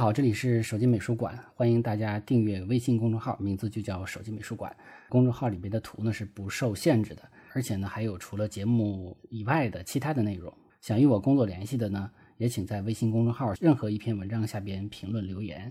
[0.00, 4.74] 好，这里是手机美术馆，欢迎大家订阅微信公众号，名字就叫手机美术馆。
[5.10, 7.22] 公众号里边的图呢是不受限制的，
[7.52, 10.50] 而且呢还有除了节目以外的其他的内容。
[10.80, 15.70] 想与我工作联系的呢，也请在微信公众号任何一篇文章下边评论留言。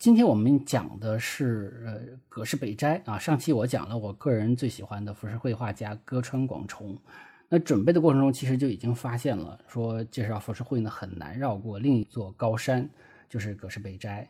[0.00, 6.98] 今天我们讲的是呃葛饰北斋啊，上期我讲了我个人最喜欢的浮世绘画家歌川广重。
[7.48, 12.90] 那准备的过程中，其实就已经发现了，说介绍浮世绘呢很难绕过另一座高山，
[13.30, 14.28] 就是葛饰北斋。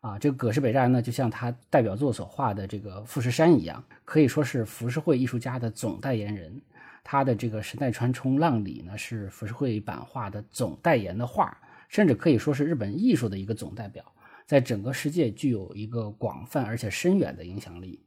[0.00, 6.60] 啊，这个葛饰北斋呢，就像他代表作所画的这个富士山一样，可以说是浮世绘艺术家的总代言人。
[7.04, 11.56] 他的这个神奈川冲浪里呢，是浮世绘版画的总代言的画，
[11.88, 14.04] 甚至可以说是日本艺术的一个总代表。
[14.44, 18.00] 在整个世界具有一个广泛而且深远的影响力。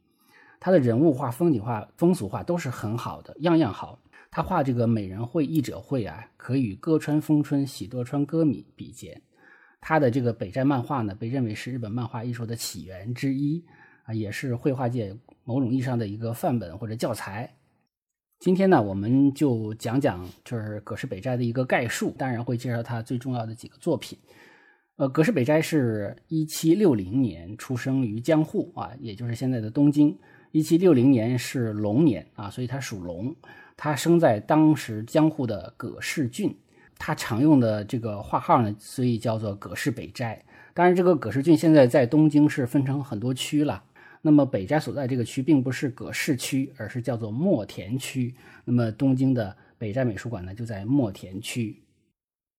[0.59, 3.99] 他的人物画、风景画、风俗画都是很好的，样样好。
[4.31, 9.21] 他画这个美人绘、艺者绘啊，可与歌川丰春、喜多川歌米比肩。
[9.87, 13.63] 他的这个北斋漫画呢，被认为是日本漫画艺术的起源之一
[14.05, 17.55] 啊，也是绘画界某种意义上的一个范本或者教材。
[18.39, 24.17] 今天呢，我们就讲讲就是葛饰北斋的一个概述，当然会介绍他最重要的几个作品。
[24.95, 30.17] 呃，葛饰北斋是一七六零年出生于江户啊，也就是现在的东京。
[30.51, 33.35] 一七六零年是龙年啊，所以他属龙。
[33.77, 36.57] 他生在当时江户的葛饰郡，
[36.97, 40.43] 他常用的这个画号呢，所以叫做葛饰北斋。
[40.73, 43.83] 当然，这个葛饰郡现在在东京是分成很多区了。
[44.21, 48.33] 那么北斋所在这个区并不是葛饰区，而是叫做墨田区。
[48.63, 51.81] 那么东京的北斋美术馆呢，就在墨田区。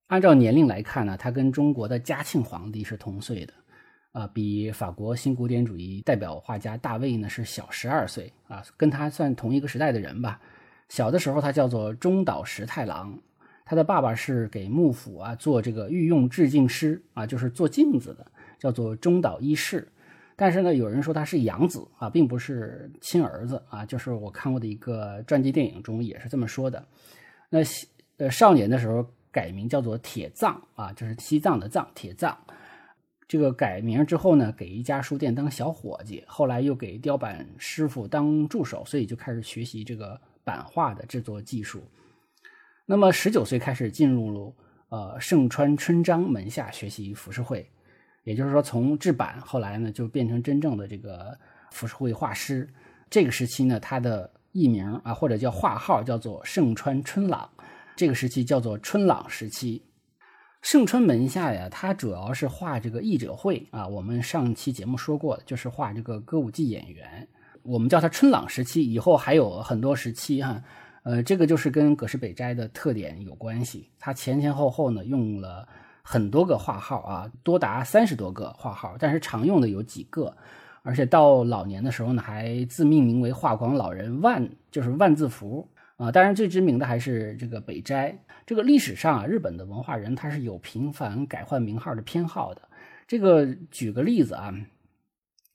[0.07, 3.53] 按照年龄来看呢，他跟中国的嘉庆皇帝是同岁的，
[4.13, 10.39] 啊，比法国新古典主义代表画家大卫呢是小十二岁啊，跟他算同一个时代的人吧。
[10.87, 13.19] 小的时候他叫做中岛石太郎，
[13.67, 18.25] 他的爸爸是给幕府啊做这个御用制镜师啊，就是做镜子的，
[18.57, 19.87] 叫做中岛一世。
[20.35, 26.87] 但是呢，有人说他是养子啊，并不是亲儿子啊，就是我看过的一个传记电影中也是这么说的。
[27.49, 27.59] 那
[28.17, 29.05] 呃少年的时候。
[29.29, 32.35] 改名叫做铁藏啊，就是西藏的藏，铁藏。
[33.27, 41.83] 这个改名之后呢，给一家书店当小伙计，后来又给雕版师傅当助手，所以就开始学习这个版画的制作技术。
[42.89, 44.55] 那么十九岁开始进入
[44.87, 47.69] 呃盛川春章门下学习浮世绘，
[48.23, 51.37] 也就是说从制版后来呢就变成真正的这个
[51.71, 52.65] 浮世绘画师。
[53.09, 57.49] 这个时期呢，他的艺名啊或者叫画号叫做盛川春朗。
[57.97, 59.83] 这个时期叫做春朗时期，
[60.61, 63.85] 盛川门下呀，他主要是画这个艺者绘啊。
[63.85, 67.27] 我们上期节目说过的，就是画这个歌舞伎演员。
[67.63, 70.63] 我们叫它春朗时期，以后还有很多时期哈。
[71.07, 73.89] 呃，这个就是跟葛饰北斋的特点有关系。
[73.97, 75.65] 他前前后后呢用了
[76.01, 80.35] 很多个画号啊，多达三十多个画号，但是常用的有几个。
[80.83, 85.65] 而且到老年的时候呢，还自命名为画广老人万，就是万字符。
[85.95, 88.13] 啊，当然最知名的还是这个北斋。
[88.45, 92.61] 这个历史上啊，日本的文化人他是有频繁改换名号的偏好的。
[93.07, 94.53] 这个举个例子啊，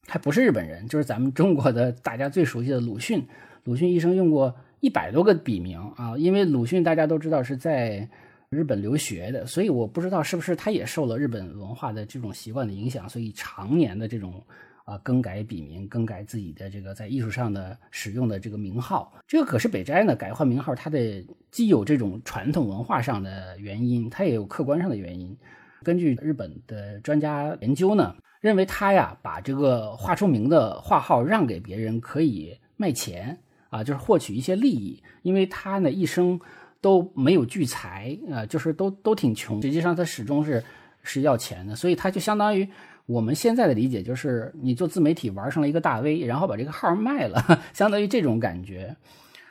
[0.07, 3.29] 还不是日本人，就是咱们中国的大家最熟悉的鲁迅。
[3.65, 8.07] 鲁迅一生用过一百多个笔名啊，因为鲁迅大家都知道是在
[8.51, 14.45] 日本留学的，所以我不知道是不是他也受了日本文化的这种习惯的影响，所以常年的这种。
[14.85, 19.13] 啊，更改笔名，更改自己的这个在艺术上的使用的这个名号。
[19.29, 25.39] 这个葛饰北斋呢，改换名号，它的既有这种传统文化上的原因，它也有客观上的原因。
[25.85, 33.39] 根据日本的专家研究呢，认为他呀把这个画出名的画号让给别人，可以卖钱
[33.73, 35.03] 啊，就是获取一些利益。
[35.23, 36.39] 因为他呢一生
[36.81, 40.63] 都没有聚财啊，就是都都挺穷，实际上他始终是
[41.03, 42.69] 是要钱的，所以他就相当于。
[43.07, 48.95] 我们现在的理解就是，你做自媒体玩上了一个大 V，然后把这个号卖了， 相当于这种感觉。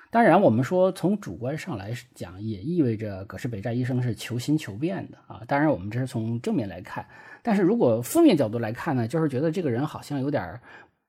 [0.09, 5.41] 当然，我们说从主观上来讲，也意味着葛饰北斋医生是求新求变的啊。
[5.47, 7.05] 当然，我们这是从正面来看，
[7.43, 10.57] 但是如果负面角度来看呢，就是觉得这个人好像有点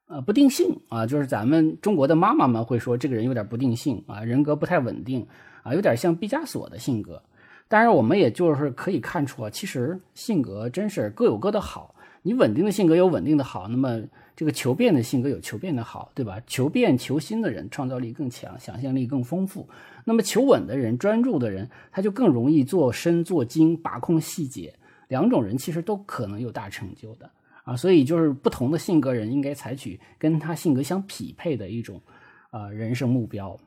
[0.06, 5.26] 呃不定性啊，就是咱们中国的妈妈们会说这个人有点不定性啊，人格不太稳定
[5.62, 7.22] 啊，有点像毕加索的性格。
[7.68, 11.94] 当然，我们也就是可以看出啊，其实性格真是各有各的好。
[12.24, 14.02] 你稳定的性格有稳定的好，那么
[14.36, 16.40] 这个求变的性格有求变的好，对吧？
[16.46, 19.68] 求变求新的人创造力更强，想象力更丰富。
[20.04, 24.74] 那么求稳的人、专注的人，他就更容易做深做精，把控细节。
[25.08, 27.28] 两种人其实都可能有大成就的
[27.64, 32.02] 啊，所以就是不同的性格人应该采取跟他性格相匹配的一种
[32.50, 33.58] 呃人生目标。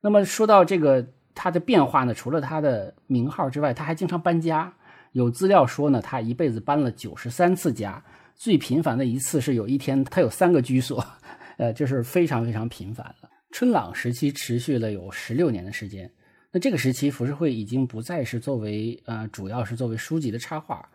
[0.00, 4.74] 那么说到这个他的变化呢，除了他的名号之外，他还经常搬家。
[5.12, 8.04] 有资料说呢，他一辈子搬了九十三次家，
[8.36, 11.04] 最频繁的一次是有一天他有三个居所，
[11.56, 13.30] 呃，就是非常非常频繁了。
[13.50, 16.08] 春朗时期持续了有十六年的时间，
[16.52, 20.86] 那这个时期浮世绘已经不再是作为呃主要是作为书籍的插画，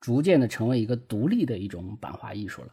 [0.00, 2.68] 逐渐的成为一个独立的一种版画艺术了。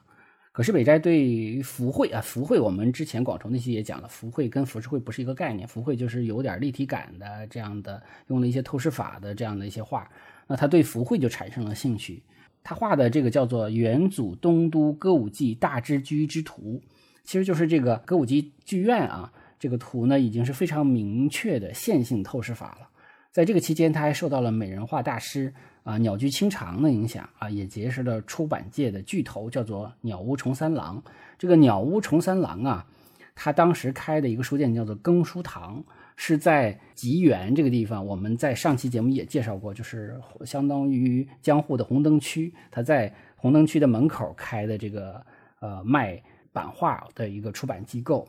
[0.52, 10.08] 可是北斋对于浮绘啊，浮绘我们之前广筹那期也讲了，浮绘跟浮世绘不是一个概念，浮绘就是有点立体感的这样的，用了一些透视法的这样的一些画。
[10.46, 12.22] 那他对浮绘就产生了兴趣，
[12.64, 16.80] 他画的这个叫做《元祖东都歌舞伎大之居之图》，
[17.24, 22.88] 其实就是这个歌舞伎剧院啊，这个图呢已经是非常明确的线性透视法了。
[23.32, 25.52] 在这个期间，他还受到了美人画大师。
[25.84, 31.04] 啊，鸟居清长的影响啊，也结识了出版界的巨头，叫做鸟屋重三郎。
[31.38, 32.86] 这个鸟屋重三郎啊，
[33.36, 35.84] 他当时开的一个书店叫做耕书堂，
[36.16, 38.06] 是在吉原这个地方。
[38.06, 42.54] 我们在上期节目也介绍过，就是相当于江户的红灯区。
[42.72, 45.22] 他在红灯区的门口开的这个
[45.60, 46.22] 呃卖
[46.54, 48.26] 版画的一个出版机构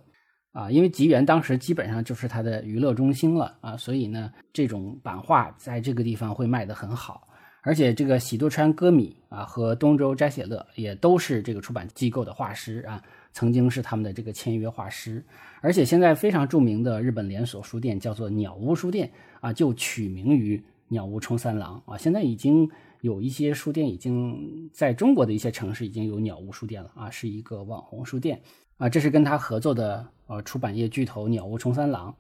[0.51, 7.29] 啊，因为吉原当时基本上就是他的娱乐中心了啊，所以呢，这种版画在这个地方会卖得很好。
[7.67, 13.03] 而且这个喜多川歌米啊和东周斋写乐也都是这个出版机构的画师啊，
[13.33, 15.25] 曾经是他们的这个签约画师。
[15.63, 21.97] 而且现在非常著名的日本连锁书店叫做鸟屋书店啊，就取名于鸟屋冲三郎啊。
[21.97, 22.71] 现在已经
[23.01, 28.39] 有一些书店已经在中国的一些城市已经有鸟屋书店了啊，是一个网红书店
[28.77, 28.91] 啊。
[28.91, 32.15] 这是跟他合作的呃出版业巨头鸟屋冲三郎。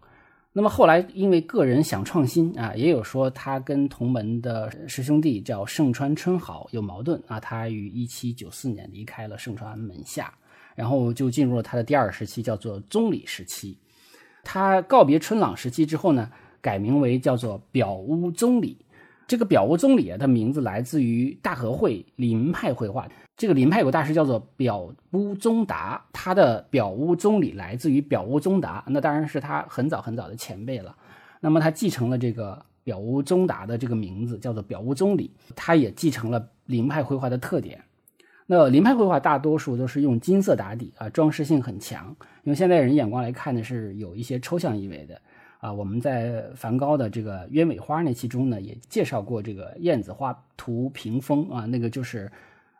[0.56, 7.40] 那么后来，因为个人想创新啊，也有说他跟同门的师兄弟叫盛川春好有矛盾啊。
[7.40, 10.32] 他于一七九四年离开了盛川门下，
[10.76, 13.76] 然后就进入了他的第二时期，叫做宗理时期。
[14.44, 16.30] 他告别春朗时期之后呢，
[16.60, 18.78] 改名为叫做表屋宗理。
[19.26, 23.08] 这个表屋宗理啊，它名字来自于大和会林派绘画。
[23.36, 30.96] 这个林派有个大师叫做表屋宗达，他的表屋宗理来自于表屋宗达，那当然是他很早很早的前辈了。
[31.40, 35.30] 那么他继承了这个表屋宗达的这个名字，叫做表屋宗理。
[35.56, 37.82] 他也继承了林派绘画的特点。
[38.46, 42.14] 那林派绘画大多数都是用金色打底啊，装饰性很强。
[42.44, 45.20] 用现代人眼光来看呢，是有一些抽象意味的。
[45.58, 52.30] 啊，我们在梵高的这个鸢尾花那期中呢，也介绍过这个燕子花图屏风啊，那个就是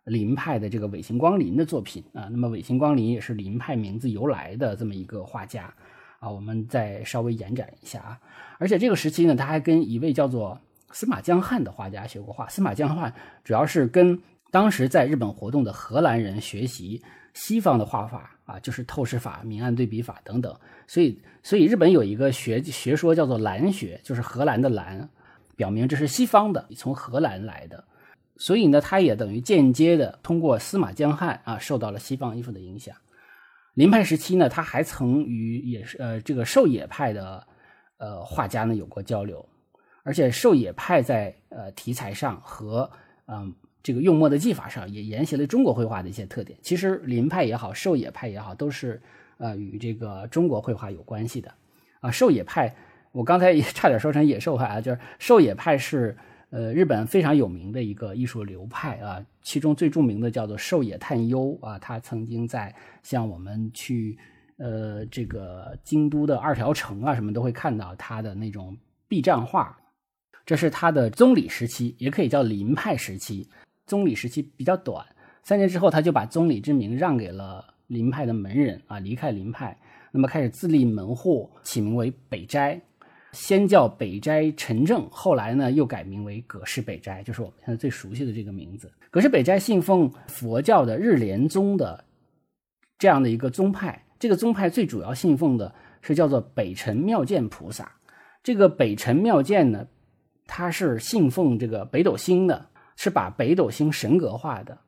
[0.04, 2.28] 林派的这个尾形光林的作品啊。
[2.30, 5.72] 那么尾形光林也是林派名字由来的这么一个画家
[6.20, 6.30] 啊。
[6.30, 8.20] 我们再稍微延展一下啊，
[8.58, 10.58] 而且这个时期呢，他还跟一位叫做
[10.92, 12.48] 司马江汉的画家学过画。
[12.48, 13.12] 司马江汉
[13.42, 14.18] 主要是跟
[14.50, 17.02] 当时在日本活动的荷兰人学习
[17.32, 20.54] 西方的画法啊，就是透视法、明暗对比法等等。
[20.86, 25.08] 所以，所以日本有一个学学说叫做兰学，就是荷兰的兰，
[25.56, 27.82] 表明这是西方的，从荷兰来的。
[28.36, 32.94] 所以呢，他也等于间接的通过司马江汉啊，受到了西方艺术的影响。
[33.75, 37.46] 林派时期呢，他还曾与也是呃这个狩野派的
[37.98, 39.49] 呃画家呢有过交流，
[40.02, 42.90] 而且狩野派在呃题材上和
[43.26, 46.59] 嗯这个用墨的技法上也沿袭了中国绘画的一些特点。
[46.62, 49.00] 其实林派也好，狩野派也好，都是。
[49.37, 51.52] 呃，与这个中国绘画有关系的
[51.99, 52.73] 啊，狩野派，
[53.11, 56.16] 我刚才也差点说成野兽派啊，就是狩野派是
[56.54, 64.16] 呃日本非常有名的一个艺术流派啊，其中最著名的叫做狩野探幽啊，他曾经在像我们去
[64.58, 68.76] 呃这个京都的二条城啊什么都会看到他的那种
[69.08, 69.76] 壁障画，
[70.46, 73.49] 这是他的宗理时期，也可以叫林派时期，
[73.84, 75.04] 宗理时期比较短，
[75.42, 77.75] 三年之后他就把宗理之名让给了。
[77.88, 79.78] 林派的门人啊，离开林派，
[80.11, 82.80] 那么开始自立门户，起名为北斋，
[83.35, 88.91] 先叫北斋陈正，后来呢又改名为葛氏北斋，就是我们现在最熟悉的这个名字。
[89.11, 92.03] 葛氏北斋信奉佛教的日莲宗的
[92.99, 97.93] 这样的一个宗派，这个宗派最主要信奉的是叫做北辰妙见菩萨。
[98.43, 99.87] 这个北辰妙见呢，
[100.47, 104.79] 它是信奉这个北斗星的，是把北斗星神格化的。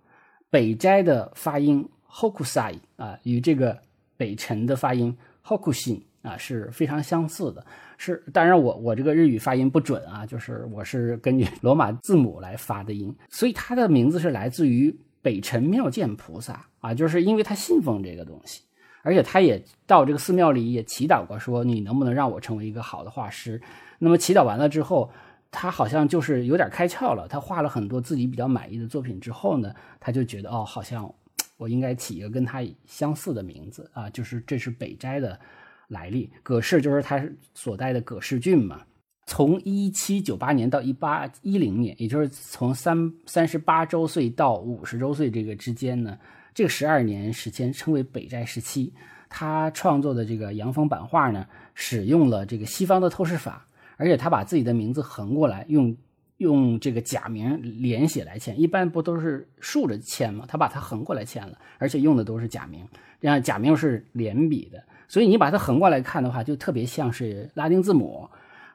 [0.49, 1.87] 北斋的发音。
[2.09, 3.79] Hokusai 啊，与这个
[4.17, 7.65] 北辰的发音 Hokushin 啊是非常相似的。
[7.97, 18.63] 是，当然我我这个日语发音不准啊，就是我是根据罗马字母来发的音，所以他的名字是来自于北辰妙见菩萨啊，就是因为他信奉这个东西，
[19.03, 23.61] 而且他也到这个寺庙里也祈祷过，说你能不能让我成为一个好的画师。
[23.99, 25.11] 那么祈祷完了之后，
[25.51, 31.11] 他好像就是有点开窍了，他画了很多自己比较满意的作品之后呢，他就觉得哦，好像。
[31.59, 35.41] 我应该起一个跟他相似的名字啊，就是这是北斋的
[35.89, 37.25] 来历，葛氏就是他
[37.55, 38.83] 所在的葛氏郡嘛。
[39.27, 46.17] 从一七九八年到一八一零年，也就是从三三十八周岁到五十周岁这个之间呢，
[46.55, 48.93] 这个十二年时间称为北斋时期。
[49.29, 53.67] 他创作的这个洋风版画呢，使用了这个西方的透视法，
[53.97, 55.97] 而且他把自己的名字横过来，用
[56.37, 60.45] 用这个假名连写来签，一般不都是竖着签吗？
[60.47, 62.87] 他把它横过来签了，而且用的都是假名，
[63.21, 68.29] 这样假名是连笔的，所以你把它横过来看的话，就特别像是拉丁字母。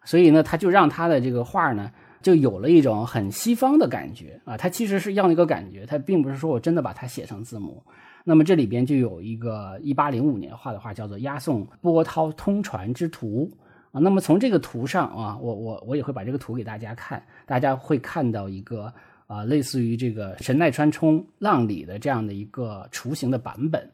[0.04, 1.92] 所以呢，他就让他的这个画呢，
[2.24, 4.58] 就有了一种很西方的感觉啊。
[4.58, 7.84] 他其实是要那个感觉，他并不是说我真的把它写成字母。
[8.24, 13.48] 那么这里边就有一个一八零五年画的画，叫做《押送波涛通船之图》
[13.92, 14.00] 啊。
[14.02, 18.92] 那么从这个图上啊，我我我也会把这个图给大家看，大家会看到一个
[19.28, 23.88] 啊，类似于这个神奈川冲浪里的这样的一个雏形的版本。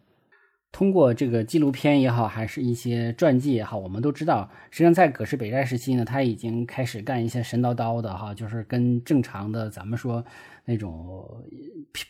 [0.72, 10.24] 通过这个纪录片也好，还是一些传记也好，我们都知道，实际上在葛氏北斋时期呢，他已经开始干一些神叨叨的哈，就是跟正常的咱们说
[10.66, 11.26] 那种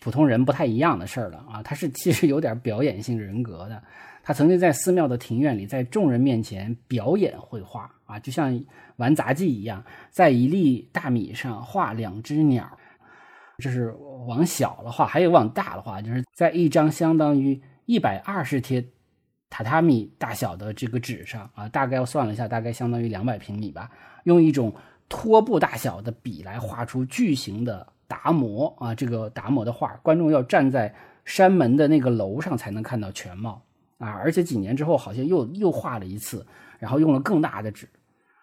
[0.01, 1.63] 普通人不太一样的事儿了啊。
[1.63, 3.81] 他是其实有点表演性人格的。
[4.21, 8.61] 他曾经在寺庙的庭院里，在众人面前表演绘画啊，就像
[8.97, 12.77] 玩杂技一样，在一粒大米上画两只鸟。
[13.59, 13.95] 这是
[14.25, 17.61] 往小了画，还有往大的画，就是在一张相当于。
[17.87, 18.81] 一百二十贴
[19.49, 23.89] 榻榻米大小的这个纸上啊，大概我算了一下，大概相当于两百平米吧。
[24.25, 24.75] 用一种
[25.07, 33.63] 拖布大小的笔来画出巨型的达摩啊，这个达摩的画，观众要站在山门的那个楼上才能看到全貌
[33.97, 34.09] 啊。
[34.09, 36.45] 而且几年之后好像又又画了一次，
[36.77, 37.87] 然后用了更大的纸。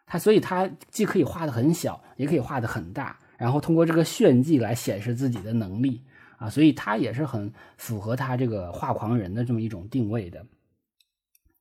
[0.06, 6.02] 他所以他既可以画的很小，也可以画的很大，然后通过这个炫技来显示自己的能力。
[6.38, 10.44] 啊，所以他也是很符合他这个画狂人的这么一种定位的。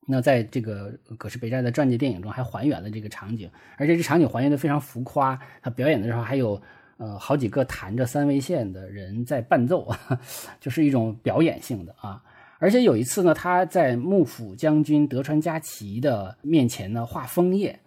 [0.06, 5.38] 那在这个葛饰北斋的传记电影中，还还原了这个场景，而且这场景还原的非常浮夸。
[5.62, 6.60] 他表演的时候还有
[6.98, 9.90] 呃好几个弹着三味线的人在伴奏，
[10.60, 12.22] 就是一种表演性的啊。
[12.58, 17.80] 而且有一次呢，他在幕府将军德川家齐的面前呢画枫叶。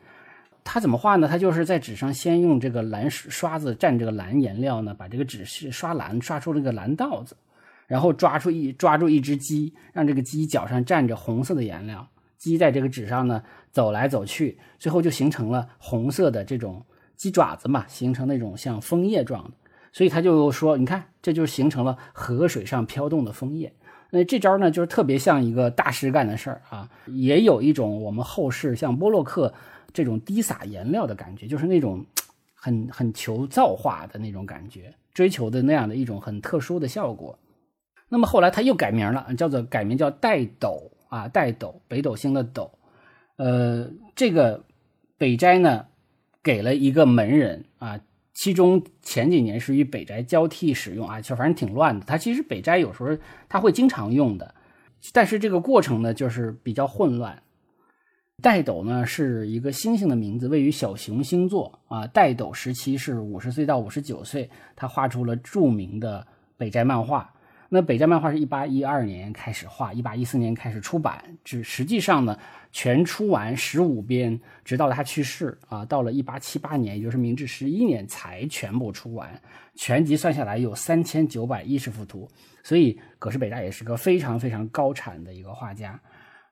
[0.69, 1.29] 他怎么画呢？
[1.29, 7.37] 他就是在纸上先用这个蓝刷子蘸这个蓝颜料呢，把这个纸是刷蓝，刷出了个蓝道子，
[7.87, 12.05] 然后抓出一抓住一只鸡，让这个鸡脚上蘸着红色的颜料，
[12.37, 19.51] 鸡在这个纸上呢走来走去，最后就形成了红色的这种鸡爪子嘛，形成那种像枫叶状的。
[19.93, 23.73] 所以他就说，你看，这就形成了河水上飘动的枫叶。
[24.09, 29.53] 那这招呢，就是特别像一个大师干的事儿啊，也有一种我们后世像波洛克。
[29.93, 32.05] 这种滴洒颜料的感觉，就是那种
[32.53, 37.39] 很很求造化的那种感觉，追求的那样的一种很特殊的效果。
[38.07, 42.69] 那么后来他又改名了，叫做改名叫戴斗啊，戴斗，北斗星的斗。
[43.37, 44.63] 呃，这个
[45.17, 45.85] 北斋呢，
[46.43, 47.99] 给了一个门人啊，
[48.39, 52.05] 其中前几年是与北斋交替使用啊，就反正挺乱的。
[52.05, 53.17] 它其实北斋有时候
[53.49, 54.53] 它会经常用的，
[55.11, 57.41] 但是这个过程呢，就是比较混乱。
[58.39, 62.05] 戴斗呢是一个星星的名字，位于小熊星座啊。
[62.05, 66.27] 戴斗时期是五十岁到五十九岁，他画出了著名的
[66.57, 67.33] 北斋漫画。
[67.69, 72.37] 那北斋漫画是一八一二年开始画，一八一四年开始出版，只实际上呢
[72.71, 79.29] 全出完十五编，直到他去世啊，到了一八七八年，也就是明治十一年才全部出完。
[79.75, 82.27] 全集算下来有三千九百一十幅图，
[82.63, 85.99] 所以葛饰北斋也是个非常非常高产的一个画家。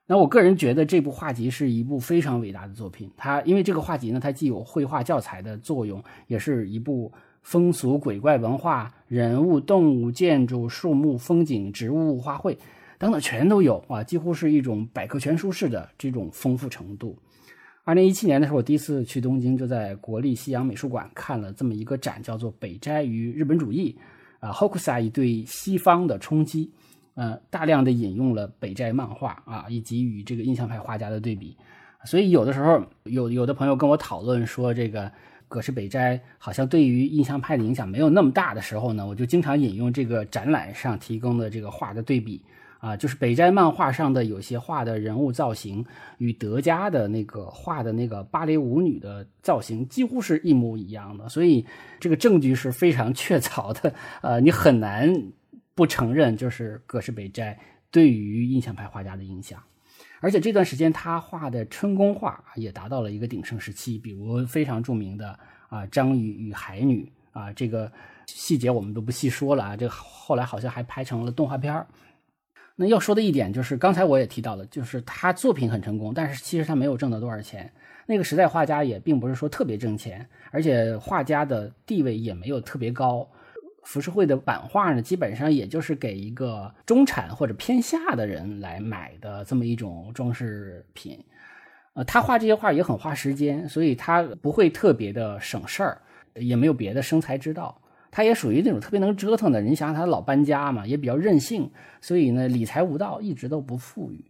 [0.08, 3.10] 那我个人觉得这部画集是一部非常伟大的作品。
[3.16, 7.12] 它因为这个画集呢，它既有绘画教材的作用，也是一部
[7.46, 12.56] 风俗鬼怪文化、人物、动物、建筑、树木、风景、植物、花卉
[12.98, 17.16] 等等全都有啊，几乎是一种百科全书式的这种丰富程度。
[17.84, 23.96] 二零一七年的时候，我第一次去东京，就在国立西洋美术馆看了这么一个展，叫做《北斋与日本主义》，
[24.44, 26.72] 啊，Hokusai 对西方的冲击。
[27.14, 31.56] 呃，大量的引用了北斋漫画啊，以及与这个印象派画家的对比，
[32.04, 35.12] 所以有的时候有有的朋友跟我讨论说，这个
[35.48, 42.42] 葛饰北斋好像对于印象派的影响没有那么大的时候呢，我就经常引用这个展览上提供的这个画的对比
[42.78, 45.84] 啊，就是北斋漫画上的有些画的人物造型
[46.18, 51.64] 与德加的那个画的那个芭蕾舞女的造型几乎是一模一样的，所以
[51.98, 55.12] 这个证据是非常确凿的，呃，你很难。
[55.74, 57.58] 不承认就是葛饰北斋
[57.90, 59.62] 对于印象派画家的影响，
[60.20, 67.90] 而且这段时间他画的春宫画也达到了一个鼎盛时期，比如非常著名的啊张宇与海女啊，这个
[68.26, 71.86] 细节我们都不细说了啊，这个后来好像还拍成了动画片
[72.78, 77.72] 那要说的一点就是，刚才我也提到了，就是他作品很成功，但是其实他没有挣到多少钱。
[78.04, 83.26] 那个时代画家也并不是说特别挣钱，而且画家的地位也没有特别高。
[83.86, 91.24] 浮世绘的版画呢，基本上也就是给一个中产或者偏下的人来买的这么一种装饰品。
[91.94, 96.02] 呃，他画这些画也很花时间，所以他不会特别的省事儿，
[96.34, 97.80] 也没有别的生财之道。
[98.10, 104.24] 他也属于那种特别能折腾的人，想想他老搬家嘛，也比较任性，所以呢理财无道，一直都不富裕。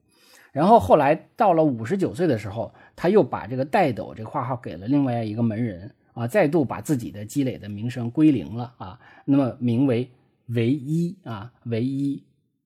[0.52, 8.98] 然后后来到了五十九岁的时候，他又把这个戴斗这个画号给了另外一个门人啊，再度把自己的积累的名声归零了啊。
[9.24, 10.10] 那么名为
[10.46, 12.20] 唯一啊，唯一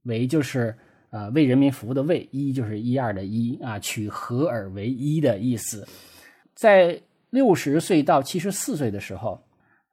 [0.04, 0.74] 唯就是
[1.10, 5.86] 呃为人民服务的为，一就是一二的一啊，取合而为一的意思。
[6.54, 6.98] 在
[7.30, 9.38] 六十岁到七十四岁的时候。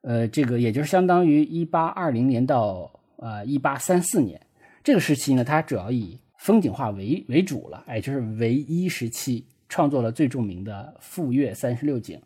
[0.02, 4.40] 呃，这个也就是相当于一八二零年到呃一八三四年
[4.82, 12.16] 这个时期呢，他主要以风景画为为主了，哎，就是唯一时期创作了最著名的《富岳三十六景》。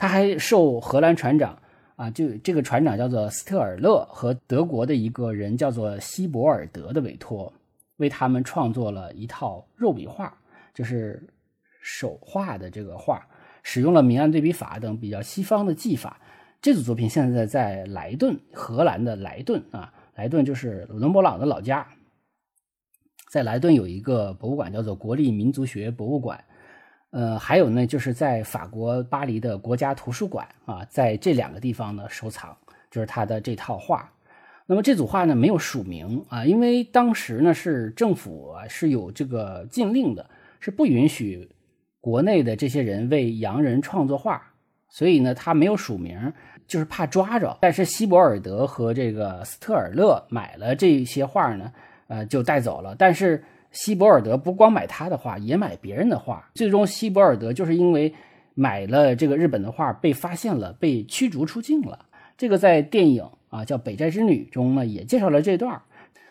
[0.00, 1.58] 他还受荷兰船长
[1.96, 7.52] 啊，就这个船长叫做斯特尔勒和德国的一个人叫做希伯尔德的委托，
[7.98, 10.34] 为他们创作了一套肉笔画，
[10.72, 11.22] 就是
[11.82, 13.22] 手画的这个画，
[13.62, 16.18] 使用了明暗对比法等比较西方的技法。
[16.62, 21.86] 这组作品现在在莱顿，荷兰的莱顿啊，莱顿就是伦勃朗的老家。
[23.30, 26.42] 在莱顿有一个博物馆，叫做国立民族学博物馆。
[27.10, 32.56] 呃，还有呢，就是在法国巴黎的国家图书馆啊，在这两个地方呢收藏，
[32.90, 34.08] 就是他的这套画。
[34.66, 41.50] 那么这组画呢没有署名啊，因为当时呢是政府啊是有这个禁令的，是不允许
[42.00, 44.40] 国内的这些人为洋人创作画。
[44.88, 46.32] 所以呢，他没有署名，
[46.66, 47.56] 就是怕抓着。
[47.60, 51.72] 但是希伯尔德和这个斯特尔勒买了这些画呢，
[52.08, 52.94] 呃，就带走了。
[52.96, 56.50] 但是希伯尔德不光买他的画，也买别人的画。
[56.54, 58.12] 最终，希伯尔德就是因为
[58.54, 62.06] 买了这个日本的画，被发现了，被驱逐出境了。
[62.36, 65.80] 这个在电影啊叫《北斋之女》中呢也介绍了这段。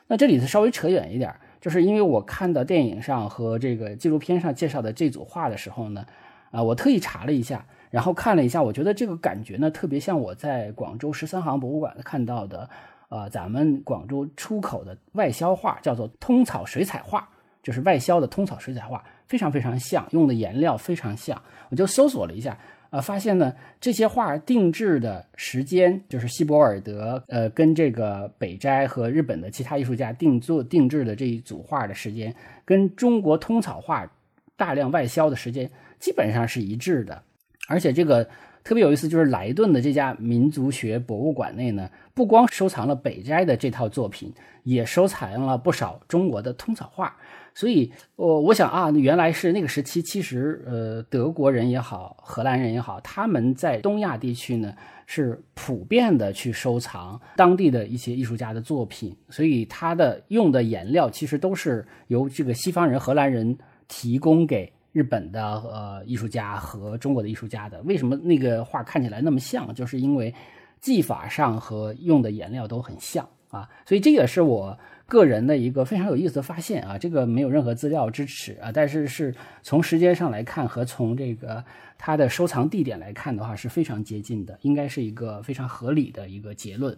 [0.08, 6.06] 那这里头稍微扯远一点，就是因为我看到电影上和这个纪录片上介绍的这组画的时候呢，
[6.52, 7.66] 啊，我特意查了一下。
[7.92, 12.70] 然后看了一下，我觉得这个感觉呢，特别像我在广州十三行博物馆看到的，
[13.10, 17.28] 呃，咱们广州出口的外销画，叫做通草水彩画，
[17.62, 21.42] 就是外销的通草水彩画，非常非常像，用的颜料非常像。
[21.70, 22.58] 我就搜索了一下，
[22.92, 34.08] 呃，发现呢，这些画定制的时间，就是希伯尔德，呃，跟这个北斋和日本的其他艺术家定做定制的这一组画的时间，跟中国通草画
[34.56, 35.70] 大量外销的时间
[36.00, 37.24] 基本上是一致的。
[37.68, 38.28] 而且这个
[38.64, 44.32] 特别有意思，就是莱顿的这家民族学博物馆内呢，不光收藏了北斋的这套作品，
[44.64, 47.16] 也收藏了不少中国的通草画。
[47.56, 54.74] 所以，我我想啊，原来是那个时期，其实呃，德国人也好，荷兰人也好，他们在东亚地区呢
[55.06, 59.16] 是普遍的去收藏当地的一些艺术家的作品。
[59.30, 64.72] 所以，他的用的颜料其实都是由这个西方人、荷兰人提供给。
[65.00, 69.74] 日本的呃艺术家和中国的艺术家的，为什么那个画看起来那么像？
[69.74, 70.36] 就是因为
[70.82, 76.98] 技法上和用的颜料都很像啊，所以这也是我个人的一个非常有意思的发现啊。
[76.98, 79.34] 这个没有任何资料支持啊，但是是
[79.64, 81.64] 从时间上来看和从这个
[81.98, 86.94] 它的收藏地点来看的话是非常接近的，应该是一个非常合理的一个结论。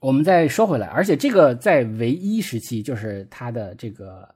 [0.00, 4.28] 我们再说回来，而且这个在唯一时期，就是它的这个。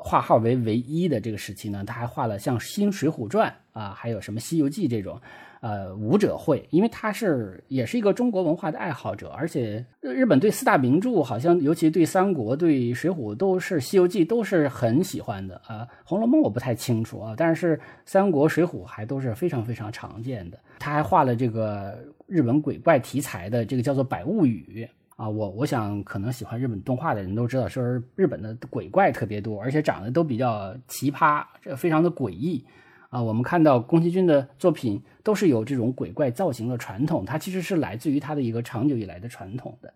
[0.00, 5.20] 画号为唯一的这个时期呢，他还画了像《新水浒传》啊，还有什么《西游记》这种，
[5.60, 6.66] 呃，武者绘。
[6.70, 20.58] 因为他是也是一个中国文化的爱好者，而且日本对四大名著，好像尤其对三国、对水浒都是《西游记》都是很喜欢的啊，《红楼梦》我不太清楚啊，但是三国、水浒还都是非常非常常见的。
[20.78, 24.88] 他还画了这个日本鬼怪题材的这个叫做《百物语》。
[25.18, 27.82] 啊，我我想可能喜欢日本动画的人都知道，说
[28.14, 32.64] 日本的鬼怪特别多，而且长得都比较奇葩，这非常的诡异
[33.10, 33.20] 啊。
[33.20, 39.92] 我们看到宫崎骏的作品都是有这种鬼怪造型的传统，它其实是来自于他的一个长久以来的传统的。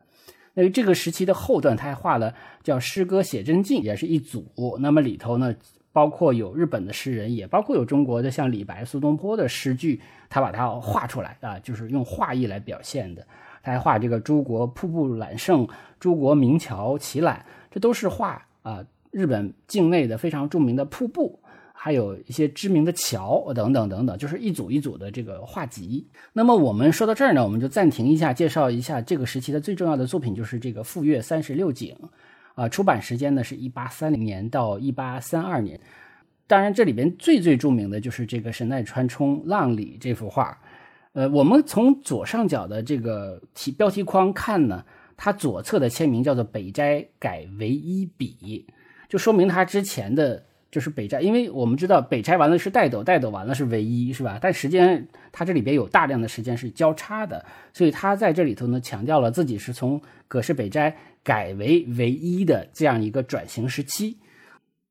[0.55, 4.45] 那这个时期的后段，他还画了叫诗歌写真镜，也是一组。
[4.81, 5.55] 那么里头呢，
[5.93, 13.25] 包括有日本的诗人，也包括有中国的像李白、苏东坡的诗句，他把它画出来啊，就是用画意来表现的。
[13.63, 15.67] 他还画这个诸国瀑布揽胜，
[16.01, 21.39] 诸国名桥齐览，这都是画啊日本境内的非常著名的瀑布，
[21.73, 26.07] 还有一些知名的桥等等等等，就是一组一组的这个画集。
[26.33, 31.97] 那么我们说到这儿呢，我们就暂停一下，介绍一下这个时期的最重要的作品，就是这个《富岳三十六景》
[32.61, 35.79] 啊，出版时间呢是一八三零年到一八三二年。
[36.47, 40.59] 当然，这里边最最著名的就是这个神奈川冲浪里这幅画。
[41.15, 44.85] 呃，我们从左上角的这个题标题框看呢，
[45.17, 48.67] 它左侧的签名叫做北斋改唯一笔，
[49.09, 54.39] 就说明他之前的就是北斋，因为我们知道北斋完了是代斗，代斗完了是唯一，是吧？
[54.41, 57.45] 但时间它这里边有大量的时间是交叉的，
[57.75, 64.17] 所以他在这里头呢强调了自己是从葛氏北斋改为唯一的这样一个转型时期。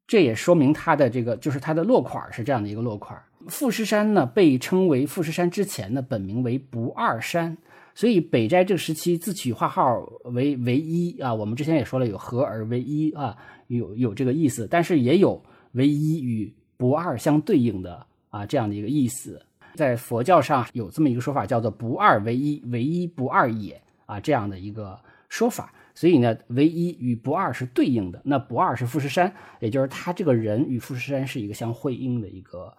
[0.05, 3.19] 这也说明他的这个就是他的落款是这样的一个落款。
[3.47, 7.58] 富士山呢被称为富士山之前呢本名为不二山，
[7.95, 9.84] 所以北斋这个时期自取画号
[10.25, 11.34] 为唯一啊。
[11.34, 13.36] 我们之前也说了有合而为一啊，
[13.67, 19.41] 有有这个意思，但是也有唯一与不二相对应的啊这样的一个意思。
[19.75, 24.99] 在佛教上有这么一个说法，叫做不二为一，唯一不二也啊这样的一个
[25.30, 25.73] 说法。
[25.93, 28.21] 所以呢，唯一与不二是对应的。
[28.23, 32.73] 那不二是富士山，也就是他这个人与富士山是一个相会应的一个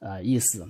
[0.00, 0.68] 呃意思。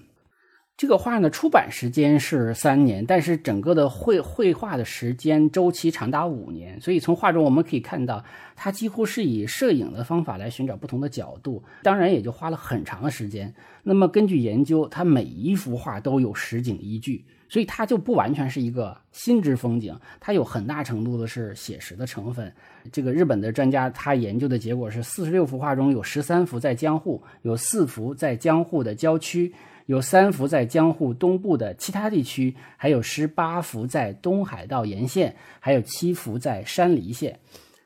[0.77, 6.81] 这个画呢，出版时间是三年，但是整个的绘绘画的时间周期长达五年。
[6.81, 13.53] 所以从画中我们可以看到，他几乎是以摄影的方法来寻找不同的角度，当然也就花了很长的时间。
[13.83, 17.25] 那么根据研究，他每一幅画都有实景依据。
[17.49, 22.53] 所以它就不完全是一个心之风景，它有很大程度的是写实的成分。
[22.93, 29.53] 这个日本的专家他研究的结果是，四十六幅画中有十三幅在江户，有四幅在江户的郊区，
[29.87, 37.39] 有三幅在江户东部的其他地区，还有十八幅在东海道沿线，还有七幅在山梨县。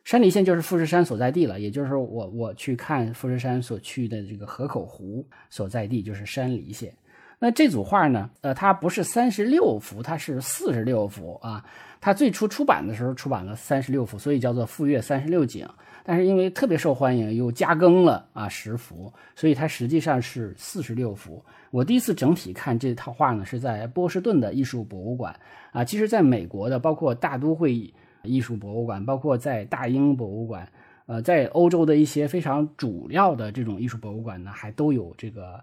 [0.05, 6.93] 山梨县就是富士山所在地了，也就是，我我去看富士山所去的这个河口湖所在地就是山梨县。
[7.45, 8.31] 那这组画呢？
[8.43, 11.65] 呃，它不是三十六幅，它是四十六幅啊。
[12.01, 15.67] 它最初出版的时候出版了三十六幅，所以叫做《富岳三十六景》。
[16.05, 21.45] 但是因为特别受欢迎，又加更了啊十幅，所以它实际上是四十六幅。
[21.73, 25.35] 我第一次整体看这套画呢，是在波士顿的艺术博物馆
[25.73, 25.85] 啊。
[25.85, 30.69] 其实，在美国的，包括大都会艺术博物馆，包括在大英博物馆，
[31.07, 35.59] 呃，在欧洲的一些非常主要的这种艺术博物馆呢，还都有这个。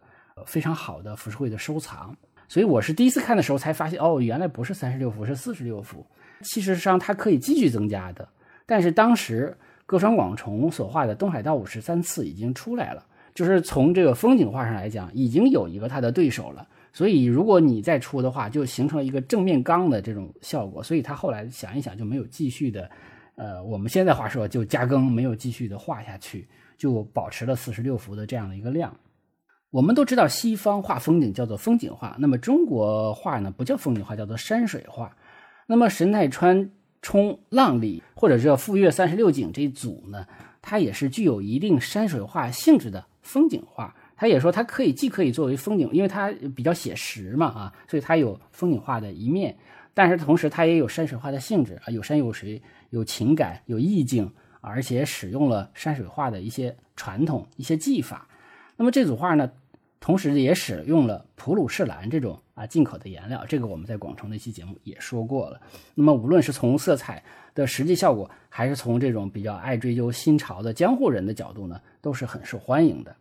[0.46, 2.16] 非常好的浮世绘的收藏，
[2.48, 6.06] 所以我是第一次看的时候才发现，哦，原来不是三十六幅，是四十六幅。
[6.42, 8.28] 其实上它可以继续增加的，
[8.66, 16.68] 但是当时歌川广重所画的东海道五十三次已经出来了，就是从这个风景画上来讲，已经有一个他的对手了。
[16.94, 20.82] 所以如果你再出的话，就形成了一个正面刚的这种效果。
[20.82, 22.90] 所以他后来想一想，就没有继续的，
[23.36, 26.48] 呃，我们现在话说就加更，没有继续的画下去，
[26.78, 28.96] 就保持了四十六幅的这样的一个量。
[29.72, 35.16] 我们都知道西方画风景叫做风景画，那么中国画呢不叫风景画，叫做山水画。
[35.68, 36.72] 那么神奈川
[37.04, 40.26] 冲浪里或者叫富岳三十六景这一组呢，
[40.60, 43.96] 它也是具有一定山水画性质的风景画。
[44.16, 49.56] 他也说它可以既可以作为风景，因为它比较写实嘛啊，所以它有风景画的一面，
[49.94, 54.30] 但是同时它也有山水画的性质啊，有山有水，有情感，有意境，
[54.62, 58.28] 而且使用了山水画的一些传统一些技法。
[58.80, 59.52] 那么这组画呢？
[60.00, 65.60] 同时也使用了普鲁士蓝这种啊进口的颜料，这个我们在广城那期节目也说过了。
[65.94, 67.22] 那么无论是从色彩
[67.54, 73.14] 的实际效果，还是从这种比较爱追究新潮的江户人的角度呢，都是很受欢迎的。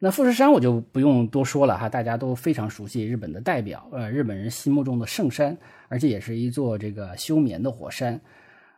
[0.00, 8.20] 那富士山我就不用多说了哈，大家都非常熟悉日本的代表，呃，日本人心目中的圣山，而且也是一座这个休眠的火山。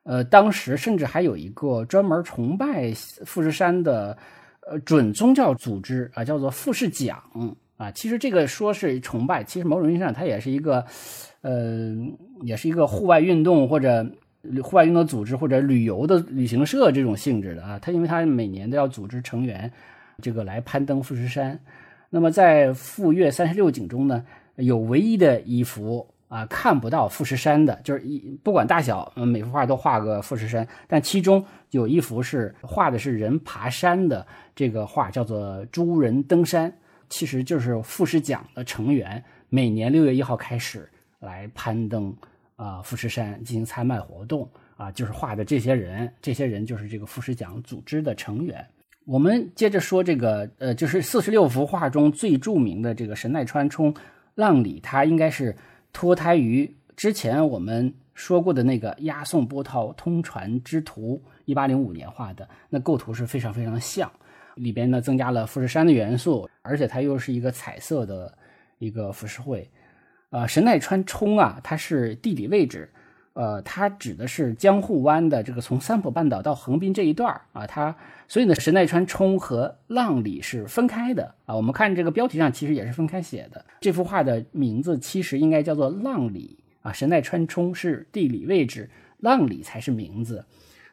[0.03, 2.93] 呃，当时甚至还有一个专门崇拜
[3.25, 4.19] 富士山的。
[4.67, 7.23] 呃，准宗教组织啊，叫做富士奖
[7.77, 7.91] 啊。
[7.91, 10.85] 其实这个说是崇拜，其实某种意义上它也是一个，
[11.41, 11.95] 呃，
[12.43, 14.07] 也是一个户外运动或者
[14.63, 17.79] 户外运动组织或者旅游的旅行社这种性质的啊。
[17.79, 19.71] 它因为它每年都要组织成员
[20.21, 21.59] 这个来攀登富士山。
[22.11, 24.25] 那么在富岳三十六景中呢，
[24.57, 26.07] 有唯一的一幅。
[26.33, 36.73] 啊，看不到富士山的，就是一不管大小，嗯，每幅画都画个富士山，但其中有一幅是画的是人爬山的，这个画叫做“诸人登山”，
[37.11, 40.89] 其实就是富士奖的成员每年六月一号开始
[41.21, 42.17] 来攀登
[42.57, 48.67] 啊富士山进行参拜活动啊，就是画的这些人，这些人就是这个富士奖组织的成员。
[49.05, 53.95] 我们接着说这个，呃，就是四十六幅画中最著名的这个神奈川冲
[54.35, 55.55] 浪里，它应该是。
[55.93, 64.11] 脱胎于之前我们说过的那个押送波涛通船之图，一八零五年画的，那构图是非常非常像，
[64.57, 68.33] 里边呢增加了富士山的元素，而且它又是一个彩色的
[68.79, 69.69] 一个浮世绘。
[70.31, 72.91] 呃，神奈川冲啊，它是地理位置
[73.35, 77.95] 呃，它指的是江户湾的这个从三浦半岛到横滨这一段啊，它
[78.29, 81.57] 所以呢，神奈川冲和浪里是分开的啊。
[81.57, 83.65] 我们看这个标题上其实也是分开写的。
[83.81, 90.45] 这幅画的名字其实应该叫做浪里啊，神奈川冲是地理位置，浪里才是名字。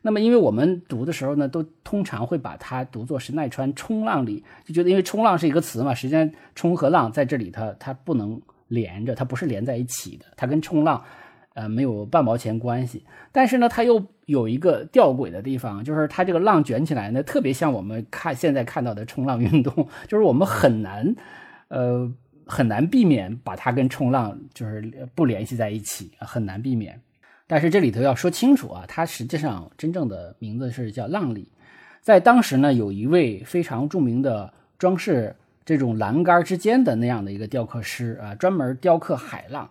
[0.02, 11.04] 那么，因为我们读的时候呢，都通常会把它读作神奈川冲浪里，就觉得因为冲浪是一个词嘛，实际上冲和浪在这里它它不能连着，它不是连在一起的，它跟冲浪。
[11.60, 21.14] 呃，没有半毛钱关系，但是呢，它又有一个吊诡的地方，就是它这个浪卷起来呢，特别像我们看现在看到的冲浪运动， 就是我们很难，
[21.68, 22.10] 呃，
[22.46, 26.98] 很难避免把它跟冲浪就是不联系在一起，很难避免。
[27.46, 31.52] 但是这里头要说清楚啊，它实际上真正的名字是叫浪里，
[32.02, 39.70] 在当时呢，有一位非常著名的装饰这种栏杆之间的那样的一个雕刻师啊，专门雕刻海浪。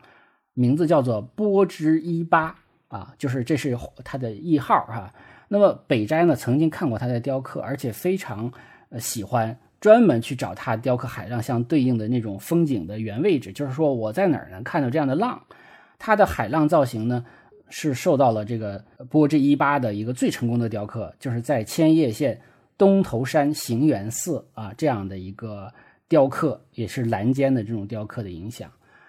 [0.59, 2.53] 名字叫做波之一八
[2.89, 5.15] 啊，就是这是他的谥号哈。
[5.47, 8.53] 那么北斋呢曾经看过他的雕刻，而且非常
[8.99, 13.53] 喜欢，专门去找他雕刻海浪相对应的那种风景的原位置。
[13.53, 15.41] 就是说我在哪儿能看到这样的浪？
[15.97, 17.25] 他的海浪造型呢
[17.71, 22.41] 是受到了这个波之一八的一个最成功的雕刻，就是在千叶县
[22.77, 25.73] 东头山行元寺啊这样的一个
[26.09, 28.69] 雕刻，也是蓝间的这种雕刻的影响。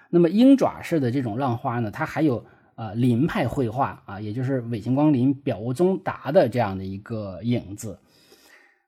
[0.10, 2.44] 那么鹰爪式的这种浪花呢，它还有
[2.74, 8.00] 啊林派绘画啊，也就是尾形光林、表无宗达的这样的一个影子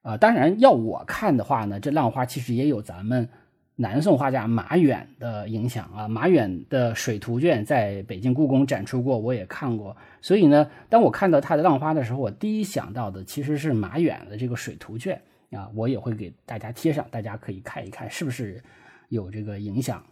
[0.01, 0.17] 啊。
[0.17, 3.29] 当然，要我看的话呢，这浪花其实也有咱们
[3.75, 6.07] 南宋画家马远的影响啊。
[6.07, 9.95] 马远的水图卷在北京故宫展出过，我也看过。
[10.21, 15.69] 所以呢，当我看到他的浪花的时候，我第一想到的其实是马远的这个水图卷啊。
[15.75, 18.63] 我也会给大家贴上，大家可以看一看是不是
[19.09, 20.03] 有这个影响。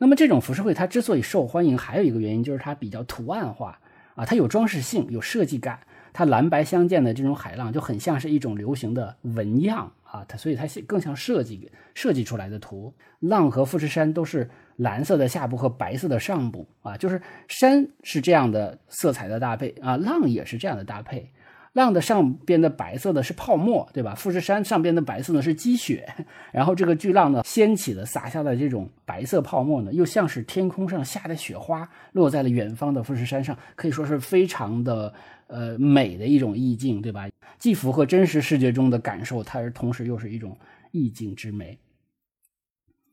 [0.00, 3.78] 那么这种浮世绘它之所以受欢迎，还有一个原因就是它比较图案化
[4.14, 5.78] 啊，它有装饰性、有设计感。
[6.12, 12.92] 它蓝白相间的这种海浪就很像是一种流行的纹样啊，它所以它更像设计设计出来的图。
[13.20, 21.30] 浪和富士山都是蓝色的下部和白色的上部啊，就是山是这样的色彩的搭配啊，浪也是这样的搭配。
[21.72, 24.14] 浪的上边的白色的是泡沫，对吧？
[24.14, 26.08] 富士山上边的白色呢是积雪，
[26.52, 35.14] 然后这个巨浪呢掀起的洒下的这种白色泡沫呢，又像是天空上下的雪花落在了远方的富士山上，可以说是非常的
[35.46, 37.28] 呃美的一种意境，对吧？
[37.58, 40.56] 既符合真实世界中的感受，它同时又是一种
[40.90, 41.78] 意境之美。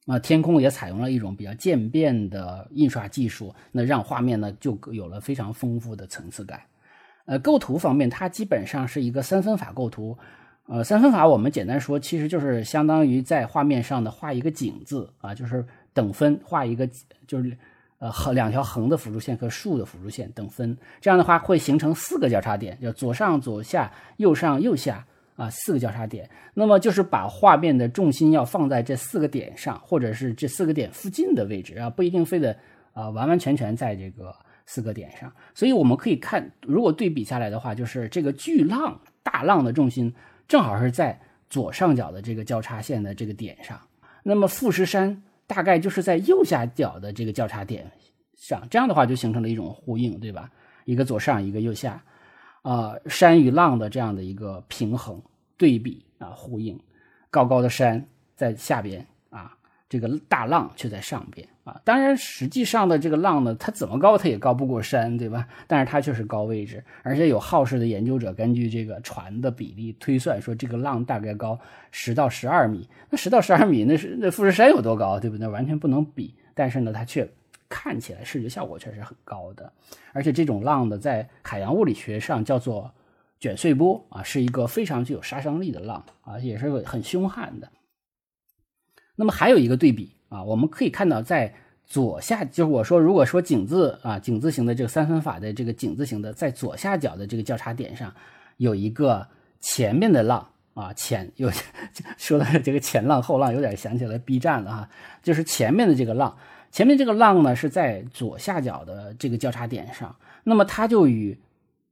[0.08, 6.62] 啊，天空也采用了一种比较渐变的印刷技术，那让画面呢就有了非常丰富的层次感。
[7.28, 10.18] 呃，构图方面，它基本上是一个三分法构图。
[10.66, 15.64] 呃，三分法我们简单说，其实就是相当于在画面上的画一个井字啊，就是
[15.94, 16.90] 等分画一个，
[17.28, 17.58] 就是
[18.00, 20.78] 呃横两条横的辅助线和竖的辅助线等分。
[21.02, 26.30] 这样的话会形成四个交叉点，叫左上左下右上右下啊，四个交叉点。
[26.54, 32.56] 那么就是把画面的重心要放在这四个点上，或者是这四个点附近的位置啊，不一定非得
[32.94, 34.34] 啊完完全全在这个。
[34.68, 40.14] 四个点上，所以我们可以看，如果对比下来的话，就是这个巨浪大浪的重心
[40.48, 43.80] 正好是在左上角的这个交叉线的这个点上，
[44.24, 47.90] 那么富士山大概就是在右下角的这个交叉点
[48.36, 50.52] 上，这样的话就形成了一种呼应，对吧？
[50.84, 52.04] 一个左上，一个右下，
[52.62, 55.22] 啊，山与浪的这样的一个平衡
[55.56, 56.78] 对比啊，呼应，
[57.30, 59.58] 高高的山在下边啊，
[59.90, 61.48] 这个大浪却在上边。
[61.64, 65.46] 啊，当然，实际上的这个浪呢，它怎么高，它也高不过山，对吧？
[65.68, 71.60] 但是它却是高位置，而且有好事的研究者根据这个船的比例推算说，这个浪大概高
[71.92, 72.88] 十到十二米。
[73.10, 75.46] 那十到十二米，那是那富士山有多高，对不对？
[75.46, 76.34] 完全不能比。
[76.54, 77.30] 但是呢，它却
[77.68, 79.70] 看起来视觉效果却是很高的。
[80.14, 82.90] 而且这种浪呢，在海洋物理学上叫做
[83.42, 87.68] 卷碎波啊，是一个非常具有杀伤力的浪啊，也是很凶悍的。
[89.18, 90.14] 那么还有一个对比。
[90.30, 91.54] 啊，我们可以看到，在
[91.86, 98.14] 左下，就是我说，如果说井字啊，井字形的这个三分法的这个井字形的，在左下角的这个交叉点上，
[98.58, 99.26] 有一个
[99.62, 101.50] 前面的浪啊，前 有
[102.18, 104.90] 说的这个前浪后浪，有点想起来 B 站了哈，
[105.24, 106.38] 就是前面的这个浪，
[106.70, 111.40] 前面这个浪呢是在左下角的这个交叉点上，那么它就与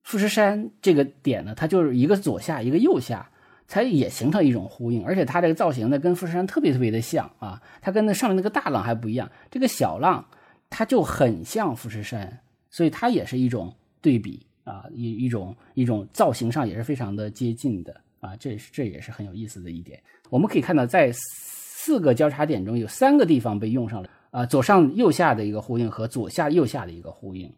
[0.03, 3.29] 富士山这个点呢，它就是一个左下，一个右下。
[3.67, 10.23] 才也形成一种呼应，而且它这个造型呢，跟富士山特别特别的像啊，它跟那上面那个大浪还不一样，这个小浪
[10.69, 19.99] 它就很像富士山，所以它也是一种对比啊，一一种一种造型上也是非常的接近的啊，这这也是很有意思的一点。
[20.29, 27.51] 我们可以看到，在四个交叉点中有三个地方被用上了啊，左上右下的一个呼应和左下右下的一个呼应。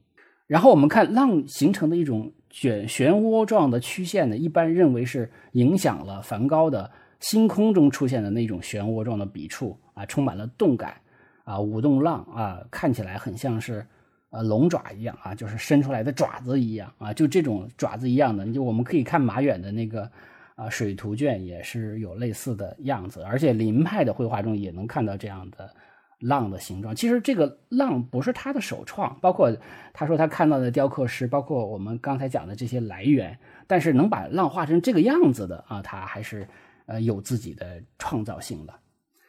[0.47, 10.95] 然后我们看浪形成的一种卷漩涡状的曲线呢，一般认为是影响了梵高的星空中出现的那种漩涡状的笔触啊，充满了动感
[11.43, 13.86] 啊，舞动浪啊，看起来很像是
[14.29, 20.10] 呃龙爪一样啊，就是伸出来的爪子一样啊，就这种爪子一样的，就我们可以看马远的那个
[20.55, 25.69] 啊水图卷也是有类似的样子，而且林派的绘画中也能看到这样的。
[26.19, 29.56] 浪的形状，其实这个浪不是他的首创，包括
[29.93, 36.47] 他说他看到的雕刻师，包括我们刚才讲的这些来源，但是能把浪画成这个样子的啊，他还是
[36.88, 38.73] 呃有自己的创造性的。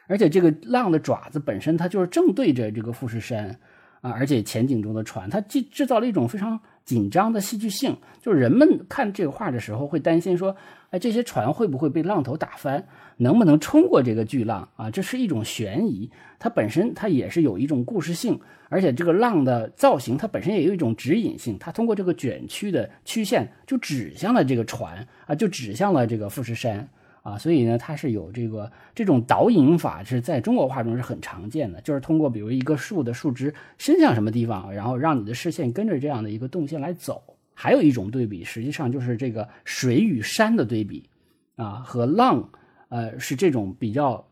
[0.06, 3.60] 而且这个浪的爪子本身，它就是正对着这个富士山
[4.00, 10.56] 啊，而且前景中的船，它既制造了一种非常紧张的戏剧性，就是人们看这个画的时候会担心说，
[10.88, 12.82] 哎，这些船会不会被浪头打翻？
[13.18, 14.90] 能不能冲过这个巨浪啊？
[14.90, 26.88] 这是一种悬疑，它本身它也是有一种故事性，而且这个浪的造型它本身也有一种指引性，它通过这个卷曲的曲线就指向了这个船啊，就指向了这个富士山
[27.28, 37.22] 啊，所以呢，它是有这个这种导引法是在中国画中是很常见的，就是通过比如一个树的树枝伸向什么地方，然后让你的视线跟着这样的一个动线来走。
[37.52, 41.08] 还有一种对比，实际上就是这个水与山的对比
[41.56, 42.48] 啊，和浪。
[42.90, 44.26] 呃，是这种比较